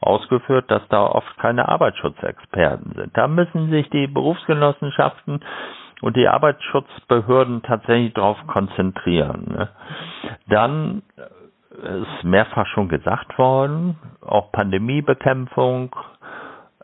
ausgeführt, 0.00 0.68
dass 0.68 0.82
da 0.88 1.06
oft 1.06 1.38
keine 1.38 1.68
Arbeitsschutzexperten 1.68 2.94
sind. 2.96 3.16
Da 3.16 3.28
müssen 3.28 3.70
sich 3.70 3.88
die 3.90 4.08
Berufsgenossenschaften 4.08 5.44
und 6.00 6.16
die 6.16 6.28
Arbeitsschutzbehörden 6.28 7.62
tatsächlich 7.62 8.14
darauf 8.14 8.38
konzentrieren. 8.46 9.46
Ne? 9.48 9.68
Dann 10.48 11.02
ist 11.70 12.24
mehrfach 12.24 12.66
schon 12.68 12.88
gesagt 12.88 13.38
worden, 13.38 13.96
auch 14.20 14.50
Pandemiebekämpfung 14.52 15.94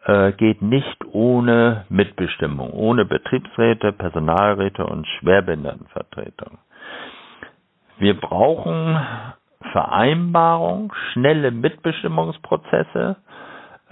äh, 0.05 0.33
geht 0.33 0.63
nicht 0.63 1.05
ohne 1.13 1.85
Mitbestimmung, 1.89 2.71
ohne 2.73 3.05
Betriebsräte, 3.05 3.93
Personalräte 3.93 4.87
und 4.87 5.07
Schwerbehindertenvertretung. 5.19 6.59
Wir 7.99 8.21
brauchen 8.21 9.01
Vereinbarung, 9.73 10.93
schnelle 11.13 11.51
Mitbestimmungsprozesse, 11.51 13.17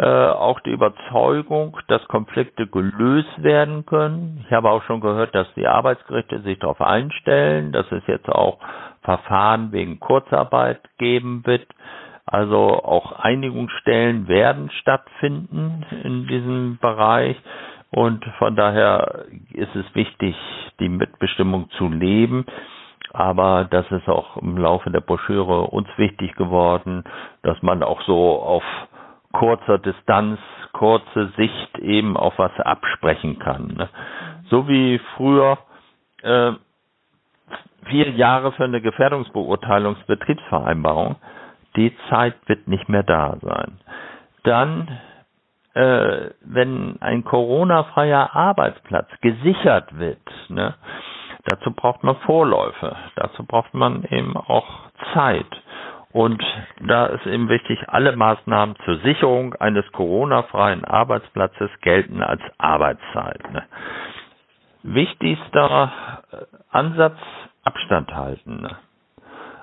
äh, 0.03 0.05
auch 0.31 0.59
die 0.61 0.71
Überzeugung, 0.73 1.79
dass 1.87 2.07
Konflikte 2.09 2.67
gelöst 2.67 3.41
werden 3.41 3.87
können. 3.87 4.45
Ich 4.45 4.53
habe 4.53 4.69
auch 4.69 4.83
schon 4.83 5.01
gehört, 5.01 5.33
dass 5.33 5.47
die 5.55 5.69
Arbeitsgerichte 5.69 6.41
sich 6.41 6.59
darauf 6.59 6.81
einstellen, 6.81 7.71
dass 7.71 7.87
es 7.93 8.03
jetzt 8.09 8.29
auch 8.29 8.59
Verfahren 9.03 9.71
wegen 9.71 10.01
Kurzarbeit 10.01 10.81
geben 10.99 11.43
wird. 11.47 11.67
Also 12.27 12.57
auch 12.83 13.13
Einigungsstellen 13.13 14.27
werden 14.27 14.71
stattfinden 14.81 15.87
in 16.03 16.27
diesem 16.27 16.79
Bereich. 16.81 17.37
Und 17.93 18.25
von 18.39 18.57
daher 18.57 19.27
ist 19.53 19.75
es 19.77 19.85
wichtig, 19.95 20.35
die 20.81 20.89
Mitbestimmung 20.89 21.71
zu 21.79 21.89
leben. 21.89 22.45
Aber 23.13 23.69
das 23.71 23.89
ist 23.93 24.09
auch 24.09 24.37
im 24.39 24.57
Laufe 24.57 24.91
der 24.91 25.01
Broschüre 25.01 25.61
uns 25.69 25.87
wichtig 25.97 26.35
geworden, 26.35 27.05
dass 27.43 27.63
man 27.63 27.85
auch 27.85 28.01
so 28.03 28.41
auf 28.43 28.65
kurzer 29.33 29.79
Distanz, 29.79 30.39
kurze 30.73 31.29
Sicht 31.37 31.79
eben 31.79 32.17
auf 32.17 32.39
was 32.39 32.53
absprechen 32.61 33.39
kann. 33.39 33.69
Ne? 33.77 33.89
So 34.51 34.67
wie 34.69 34.99
früher 35.17 35.59
äh, 36.23 36.53
vier 37.87 38.11
Jahre 38.11 38.53
für 38.53 38.65
eine 38.65 38.81
Gefährdungsbeurteilungsbetriebsvereinbarung, 38.81 41.17
die 41.77 41.95
Zeit 42.11 42.35
wird 42.47 42.67
nicht 42.69 42.89
mehr 42.89 43.03
da 43.03 43.37
sein. 43.43 43.79
Dann, 44.45 44.89
äh, 45.75 46.31
wenn 46.43 46.97
ein 47.01 47.25
Corona-freier 47.25 48.35
Arbeitsplatz 48.35 49.09
gesichert 49.21 49.99
wird, 49.99 50.21
ne, 50.49 50.75
dazu 51.45 51.73
braucht 51.73 52.05
man 52.05 52.17
Vorläufe, 52.17 52.95
dazu 53.17 53.45
braucht 53.45 53.75
man 53.75 54.05
eben 54.05 54.37
auch 54.37 54.67
Zeit. 55.15 55.47
Und 56.13 56.43
da 56.81 57.07
ist 57.07 57.27
eben 57.27 57.49
wichtig, 57.49 57.79
alle 57.89 58.15
Maßnahmen 58.15 58.77
zur 58.85 58.99
Sicherung 58.99 59.55
eines 59.55 59.91
Corona-freien 59.93 60.85
Arbeitsplatzes 60.85 61.71
gelten 61.81 62.23
als 62.23 62.43
Arbeitszeit. 62.59 63.51
Ne? 63.51 63.63
Wichtigster 64.83 66.23
äh, 66.33 66.37
Ansatz, 66.71 67.17
Abstand 67.65 68.15
halten. 68.15 68.61
Ne? 68.61 68.77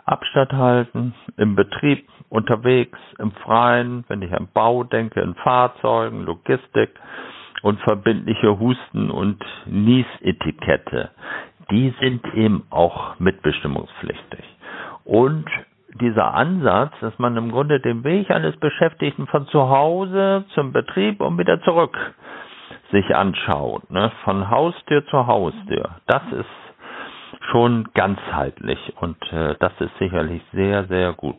Abstand 0.06 0.54
halten 0.54 1.14
im 1.38 1.56
Betrieb, 1.56 2.08
unterwegs, 2.30 2.98
im 3.20 3.32
Freien, 3.32 4.06
wenn 4.08 4.22
ich 4.24 4.34
an 4.34 4.48
Bau 4.52 4.84
denke, 4.84 5.22
in 5.22 5.36
Fahrzeugen, 5.36 6.24
Logistik 6.24 6.90
und 7.62 7.80
verbindliche 7.82 8.60
Husten- 8.60 9.12
und 9.12 9.44
Niesetikette. 9.66 11.12
Die 11.70 11.94
sind 12.00 12.26
eben 12.34 12.64
auch 12.72 13.20
mitbestimmungspflichtig. 13.20 14.44
Und 15.04 15.46
dieser 15.96 16.34
Ansatz, 16.34 16.94
dass 17.02 17.18
man 17.20 17.36
im 17.38 17.52
Grunde 17.52 17.80
den 17.80 18.04
Weg 18.04 18.30
eines 18.32 18.56
Beschäftigten 18.58 19.28
von 19.28 19.48
zu 19.48 19.70
Hause 19.70 20.46
zum 20.54 20.72
Betrieb 20.72 21.22
und 21.22 21.38
wieder 21.38 21.62
zurück 21.62 21.98
sich 22.92 23.16
anschaut, 23.16 23.90
ne? 23.92 24.12
von 24.24 24.50
Haustür 24.50 25.06
zu 25.08 25.28
Haustür, 25.28 25.90
das 26.08 26.24
ist 26.32 27.46
schon 27.52 27.88
ganzheitlich 27.94 28.80
und 29.00 29.18
äh, 29.32 29.56
das 29.60 29.72
ist 29.80 29.96
sicherlich 30.00 30.42
sehr, 30.54 30.86
sehr 30.86 31.14
gut. 31.14 31.38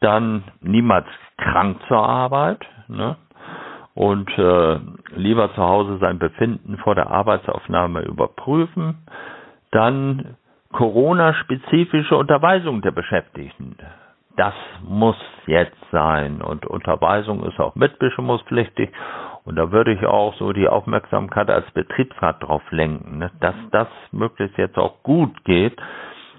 Dann 0.00 0.44
niemals 0.60 1.06
krank 1.36 1.78
zur 1.88 1.98
Arbeit 1.98 2.60
ne? 2.88 3.16
und 3.94 4.30
äh, 4.38 4.78
lieber 5.16 5.52
zu 5.54 5.62
Hause 5.62 5.98
sein 5.98 6.18
Befinden 6.18 6.76
vor 6.78 6.94
der 6.94 7.10
Arbeitsaufnahme 7.10 8.02
überprüfen. 8.02 8.98
Dann 9.70 10.36
Corona-spezifische 10.72 12.16
Unterweisung 12.16 12.82
der 12.82 12.90
Beschäftigten. 12.90 13.76
Das 14.36 14.54
muss 14.86 15.16
jetzt 15.46 15.76
sein 15.90 16.42
und 16.42 16.66
Unterweisung 16.66 17.44
ist 17.44 17.58
auch 17.58 17.74
mitbestimmungspflichtig 17.74 18.90
und 19.44 19.56
da 19.56 19.72
würde 19.72 19.92
ich 19.92 20.04
auch 20.06 20.34
so 20.34 20.52
die 20.52 20.68
Aufmerksamkeit 20.68 21.50
als 21.50 21.68
Betriebsrat 21.72 22.42
drauf 22.42 22.62
lenken, 22.70 23.18
ne, 23.18 23.30
dass 23.40 23.54
das 23.72 23.88
möglichst 24.12 24.58
jetzt 24.58 24.76
auch 24.78 25.02
gut 25.02 25.42
geht. 25.44 25.76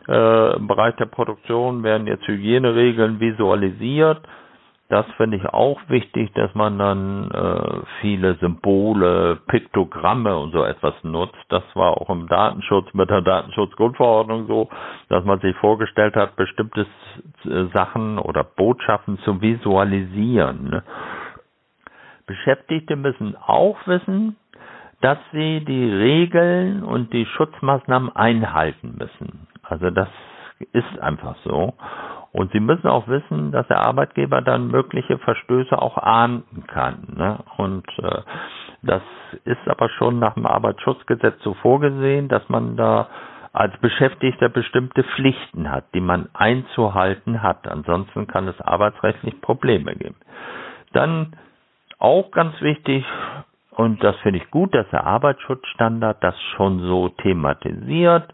Äh, 0.08 0.56
Im 0.56 0.68
Bereich 0.68 0.96
der 0.98 1.08
Produktion 1.08 1.84
werden 1.84 2.08
jetzt 2.08 2.28
Hygieneregeln 2.28 3.20
visualisiert. 3.20 4.22
Das 4.89 5.06
finde 5.17 5.38
ich 5.38 5.45
auch 5.45 5.80
wichtig, 5.88 6.34
dass 6.34 6.54
man 6.56 6.80
dann 6.80 7.30
äh, 7.30 7.80
viele 8.02 8.34
Symbole, 8.38 9.38
Piktogramme 9.47 10.36
und 10.36 10.52
so 10.52 10.63
etwas 10.63 10.95
nutzt. 11.04 11.38
Das 11.49 11.62
war 11.75 11.91
auch 11.91 12.10
im 12.10 12.28
Datenschutz 12.28 12.91
mit 12.93 13.08
der 13.08 13.21
Datenschutzgrundverordnung 13.21 14.47
so, 14.47 14.67
dass 15.10 15.23
man 15.25 15.39
sich 15.41 15.56
vorgestellt 15.58 16.15
hat, 16.15 16.36
bestimmte 16.36 16.88
äh, 17.45 17.65
Sachen 17.71 18.17
oder 18.17 18.43
Botschaften 18.43 19.19
zu 19.19 19.39
visualisieren. 19.39 20.82
Beschäftigte 22.25 22.95
müssen 22.95 23.36
auch 23.36 23.78
wissen, 23.86 24.38
dass 25.02 25.19
sie 25.32 25.63
die 25.65 25.91
Regeln 25.91 26.84
und 26.84 27.13
die 27.13 27.28
Schutzmaßnahmen 27.28 28.15
einhalten 28.15 28.95
müssen. 28.97 29.47
Also 29.62 29.91
das 29.91 30.10
ist 30.73 30.99
einfach 30.99 31.36
so. 31.43 31.75
Und 32.32 32.52
Sie 32.52 32.60
müssen 32.60 32.88
auch 32.88 33.08
wissen, 33.08 33.52
dass 33.52 33.68
der 33.68 33.80
Arbeitgeber 33.82 34.42
dann 34.42 34.68
mögliche 34.68 35.18
Verstöße 35.18 35.80
auch 35.82 35.98
ahnden 35.98 36.65
kann. 36.68 37.08
Ne? 37.15 37.39
Und 37.58 37.88
äh, 38.00 38.22
das 38.84 39.02
ist 39.46 39.68
aber 39.68 39.89
schon 39.89 40.20
nach 40.20 40.36
dem 40.36 40.46
Arbeitsschutzgesetz 40.46 41.42
so 41.42 41.54
vorgesehen, 41.56 42.28
dass 42.28 42.48
man 42.50 42.78
da 42.78 43.08
als 43.52 43.76
Beschäftigter 43.80 44.48
bestimmte 44.50 45.04
Pflichten 45.04 45.72
hat, 45.72 45.86
die 45.94 46.02
man 46.02 46.30
einzuhalten 46.34 47.42
hat. 47.42 47.68
Ansonsten 47.68 48.28
kann 48.28 48.48
es 48.48 48.60
arbeitsrechtlich 48.62 49.42
Probleme 49.42 49.96
geben. 49.96 50.15
Dann 50.94 51.36
auch 51.98 52.32
ganz 52.32 52.60
wichtig, 52.62 53.06
und 53.72 54.04
das 54.04 54.15
finde 54.18 54.39
ich 54.39 54.52
gut, 54.52 54.74
dass 54.76 54.88
der 54.92 55.06
Arbeitsschutzstandard 55.06 56.24
das 56.24 56.39
schon 56.56 56.80
so 56.80 57.10
thematisiert, 57.10 58.32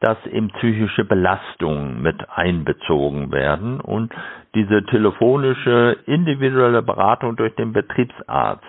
dass 0.00 0.16
eben 0.26 0.48
psychische 0.50 1.04
Belastungen 1.04 2.02
mit 2.02 2.16
einbezogen 2.30 3.32
werden 3.32 3.80
und 3.80 4.12
diese 4.54 4.84
telefonische 4.86 5.96
individuelle 6.06 6.82
Beratung 6.82 7.36
durch 7.36 7.54
den 7.56 7.72
Betriebsarzt 7.72 8.64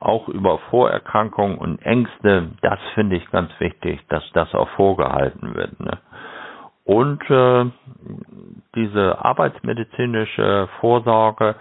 auch 0.00 0.28
über 0.28 0.58
Vorerkrankungen 0.70 1.58
und 1.58 1.82
Ängste, 1.82 2.50
das 2.62 2.78
finde 2.94 3.16
ich 3.16 3.30
ganz 3.30 3.50
wichtig, 3.58 4.00
dass 4.08 4.22
das 4.32 4.54
auch 4.54 4.68
vorgehalten 4.70 5.54
wird. 5.54 5.78
Ne? 5.80 5.98
Und 6.84 7.20
äh, 7.30 7.66
diese 8.74 9.22
arbeitsmedizinische 9.24 10.68
Vorsorge 10.80 11.56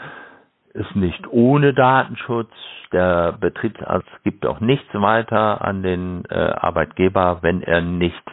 ist 0.74 0.96
nicht 0.96 1.28
ohne 1.32 1.74
Datenschutz. 1.74 2.52
Der 2.94 3.34
Betriebsarzt 3.34 4.08
gibt 4.24 4.46
auch 4.46 4.60
nichts 4.62 4.88
weiter 4.94 5.62
an 5.66 5.84
den 5.84 6.24
äh, 6.30 6.36
Arbeitgeber, 6.36 7.40
wenn 7.42 7.62
er 7.62 7.82
nicht 7.82 8.24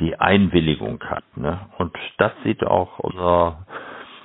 die 0.00 0.18
Einwilligung 0.18 1.02
hat. 1.04 1.24
Ne? 1.36 1.58
Und 1.78 1.96
das 2.18 2.32
sieht 2.44 2.64
auch 2.66 2.98
unser 2.98 3.66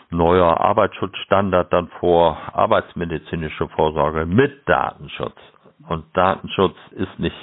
neuer 0.10 0.60
Arbeitsschutzstandard 0.60 1.72
dann 1.72 1.88
vor, 2.00 2.38
arbeitsmedizinische 2.54 3.68
Vorsorge 3.70 4.26
mit 4.26 4.68
Datenschutz. 4.68 5.38
Und 5.88 6.06
Datenschutz 6.14 6.76
ist 6.92 7.20
nicht 7.20 7.36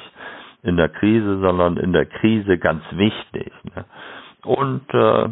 in 0.62 0.76
der 0.76 0.88
Krise, 0.88 1.38
sondern 1.40 1.76
in 1.76 1.92
der 1.92 2.06
Krise 2.06 2.58
ganz 2.58 2.82
wichtig. 2.92 3.52
Ne? 3.74 3.84
Und 4.44 4.88
äh, 4.94 5.28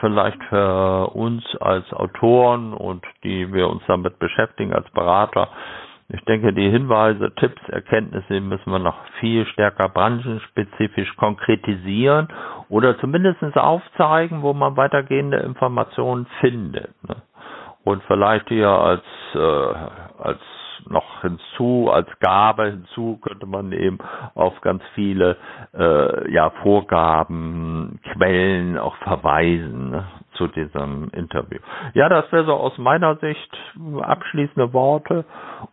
vielleicht 0.00 0.42
für 0.44 1.10
uns 1.14 1.44
als 1.60 1.92
Autoren 1.92 2.72
und 2.72 3.04
die 3.22 3.52
wir 3.52 3.68
uns 3.68 3.82
damit 3.86 4.18
beschäftigen 4.18 4.72
als 4.72 4.88
Berater, 4.90 5.48
ich 6.10 6.24
denke, 6.24 6.54
die 6.54 6.70
Hinweise, 6.70 7.34
Tipps, 7.34 7.60
Erkenntnisse 7.68 8.40
müssen 8.40 8.70
wir 8.70 8.78
noch 8.78 8.96
viel 9.20 9.44
stärker 9.46 9.90
branchenspezifisch 9.90 11.14
konkretisieren 11.16 12.28
oder 12.70 12.98
zumindest 12.98 13.42
aufzeigen, 13.56 14.40
wo 14.42 14.54
man 14.54 14.76
weitergehende 14.76 15.38
Informationen 15.38 16.26
findet. 16.40 16.90
Ne? 17.06 17.16
Und 17.84 18.02
vielleicht 18.04 18.48
hier 18.48 18.68
als, 18.70 19.02
äh, 19.34 19.38
als 19.38 20.40
noch 20.88 21.22
hinzu, 21.22 21.90
als 21.92 22.08
Gabe 22.20 22.66
hinzu 22.66 23.18
könnte 23.22 23.46
man 23.46 23.72
eben 23.72 23.98
auf 24.34 24.60
ganz 24.60 24.82
viele 24.94 25.36
äh, 25.74 26.30
ja, 26.32 26.50
Vorgaben, 26.62 28.00
Quellen 28.12 28.78
auch 28.78 28.96
verweisen 28.96 29.90
ne, 29.90 30.04
zu 30.34 30.46
diesem 30.46 31.10
Interview. 31.12 31.58
Ja, 31.94 32.08
das 32.08 32.30
wäre 32.32 32.44
so 32.44 32.54
aus 32.54 32.76
meiner 32.78 33.16
Sicht 33.16 33.56
abschließende 34.00 34.72
Worte 34.72 35.24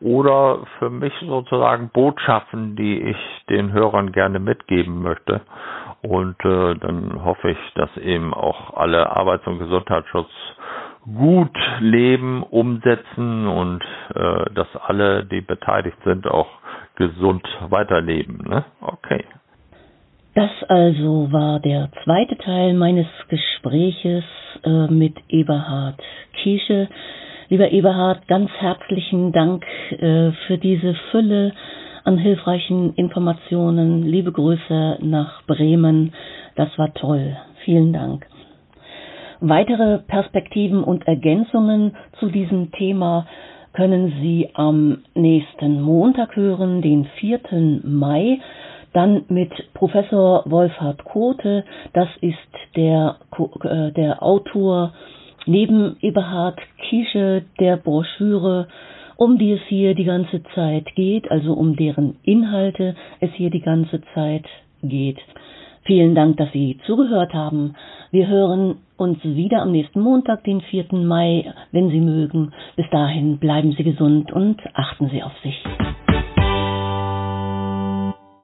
oder 0.01 0.59
für 0.79 0.89
mich 0.89 1.13
sozusagen 1.21 1.89
Botschaften, 1.89 2.75
die 2.75 3.01
ich 3.01 3.17
den 3.49 3.71
Hörern 3.71 4.11
gerne 4.11 4.39
mitgeben 4.39 5.01
möchte. 5.01 5.41
Und 6.01 6.43
äh, 6.45 6.75
dann 6.75 7.23
hoffe 7.23 7.51
ich, 7.51 7.73
dass 7.75 7.95
eben 7.97 8.33
auch 8.33 8.75
alle 8.77 9.09
Arbeits- 9.15 9.47
und 9.47 9.59
Gesundheitsschutz 9.59 10.29
gut 11.05 11.55
leben, 11.79 12.43
umsetzen 12.43 13.47
und 13.47 13.81
äh, 14.13 14.53
dass 14.53 14.67
alle, 14.87 15.25
die 15.25 15.41
beteiligt 15.41 15.97
sind, 16.03 16.27
auch 16.27 16.47
gesund 16.95 17.45
weiterleben. 17.69 18.43
Ne? 18.47 18.65
Okay. 18.81 19.23
Das 20.33 20.51
also 20.67 21.31
war 21.31 21.59
der 21.59 21.89
zweite 22.03 22.37
Teil 22.37 22.73
meines 22.73 23.07
Gespräches 23.29 24.23
äh, 24.63 24.87
mit 24.87 25.15
Eberhard 25.29 25.99
Kiesche. 26.33 26.89
Lieber 27.49 27.71
Eberhard, 27.71 28.27
ganz 28.27 28.49
herzlichen 28.57 29.31
Dank 29.31 29.63
äh, 29.91 30.31
für 30.47 30.57
diese 30.57 30.95
Fülle 31.11 31.53
an 32.03 32.17
hilfreichen 32.17 32.93
Informationen. 32.95 34.03
Liebe 34.03 34.31
Grüße 34.31 34.97
nach 35.01 35.43
Bremen. 35.43 36.13
Das 36.55 36.77
war 36.77 36.93
toll. 36.93 37.37
Vielen 37.63 37.93
Dank. 37.93 38.25
Weitere 39.39 39.99
Perspektiven 39.99 40.83
und 40.83 41.07
Ergänzungen 41.07 41.95
zu 42.19 42.29
diesem 42.29 42.71
Thema 42.71 43.27
können 43.73 44.13
Sie 44.21 44.49
am 44.53 44.99
nächsten 45.13 45.81
Montag 45.81 46.35
hören, 46.35 46.81
den 46.81 47.05
4. 47.19 47.81
Mai, 47.83 48.39
dann 48.93 49.25
mit 49.27 49.51
Professor 49.73 50.43
Wolfhard 50.45 51.03
Kote, 51.03 51.65
das 51.91 52.07
ist 52.21 52.37
der, 52.77 53.17
äh, 53.63 53.91
der 53.91 54.23
Autor 54.23 54.93
neben 55.45 55.97
Eberhard 56.01 56.57
Kiesche 56.77 57.43
der 57.59 57.75
Broschüre, 57.75 58.67
um 59.17 59.37
die 59.37 59.51
es 59.51 59.61
hier 59.67 59.95
die 59.95 60.05
ganze 60.05 60.41
Zeit 60.55 60.85
geht, 60.95 61.29
also 61.29 61.53
um 61.53 61.75
deren 61.75 62.17
Inhalte 62.23 62.95
es 63.19 63.31
hier 63.33 63.49
die 63.49 63.61
ganze 63.61 64.01
Zeit 64.13 64.45
geht. 64.81 65.19
Vielen 65.85 66.15
Dank, 66.15 66.37
dass 66.37 66.51
Sie 66.51 66.79
zugehört 66.87 67.35
haben. 67.35 67.75
Wir 68.09 68.27
hören 68.27 68.77
uns 68.97 69.23
wieder 69.23 69.61
am 69.61 69.71
nächsten 69.71 70.01
Montag, 70.01 70.43
den 70.43 70.61
4. 70.61 70.85
Mai, 70.93 71.53
wenn 71.71 71.89
Sie 71.89 71.99
mögen. 71.99 72.53
Bis 72.75 72.89
dahin 72.89 73.37
bleiben 73.37 73.71
Sie 73.73 73.83
gesund 73.83 74.31
und 74.31 74.59
achten 74.73 75.09
Sie 75.09 75.21
auf 75.21 75.37
sich. 75.43 75.63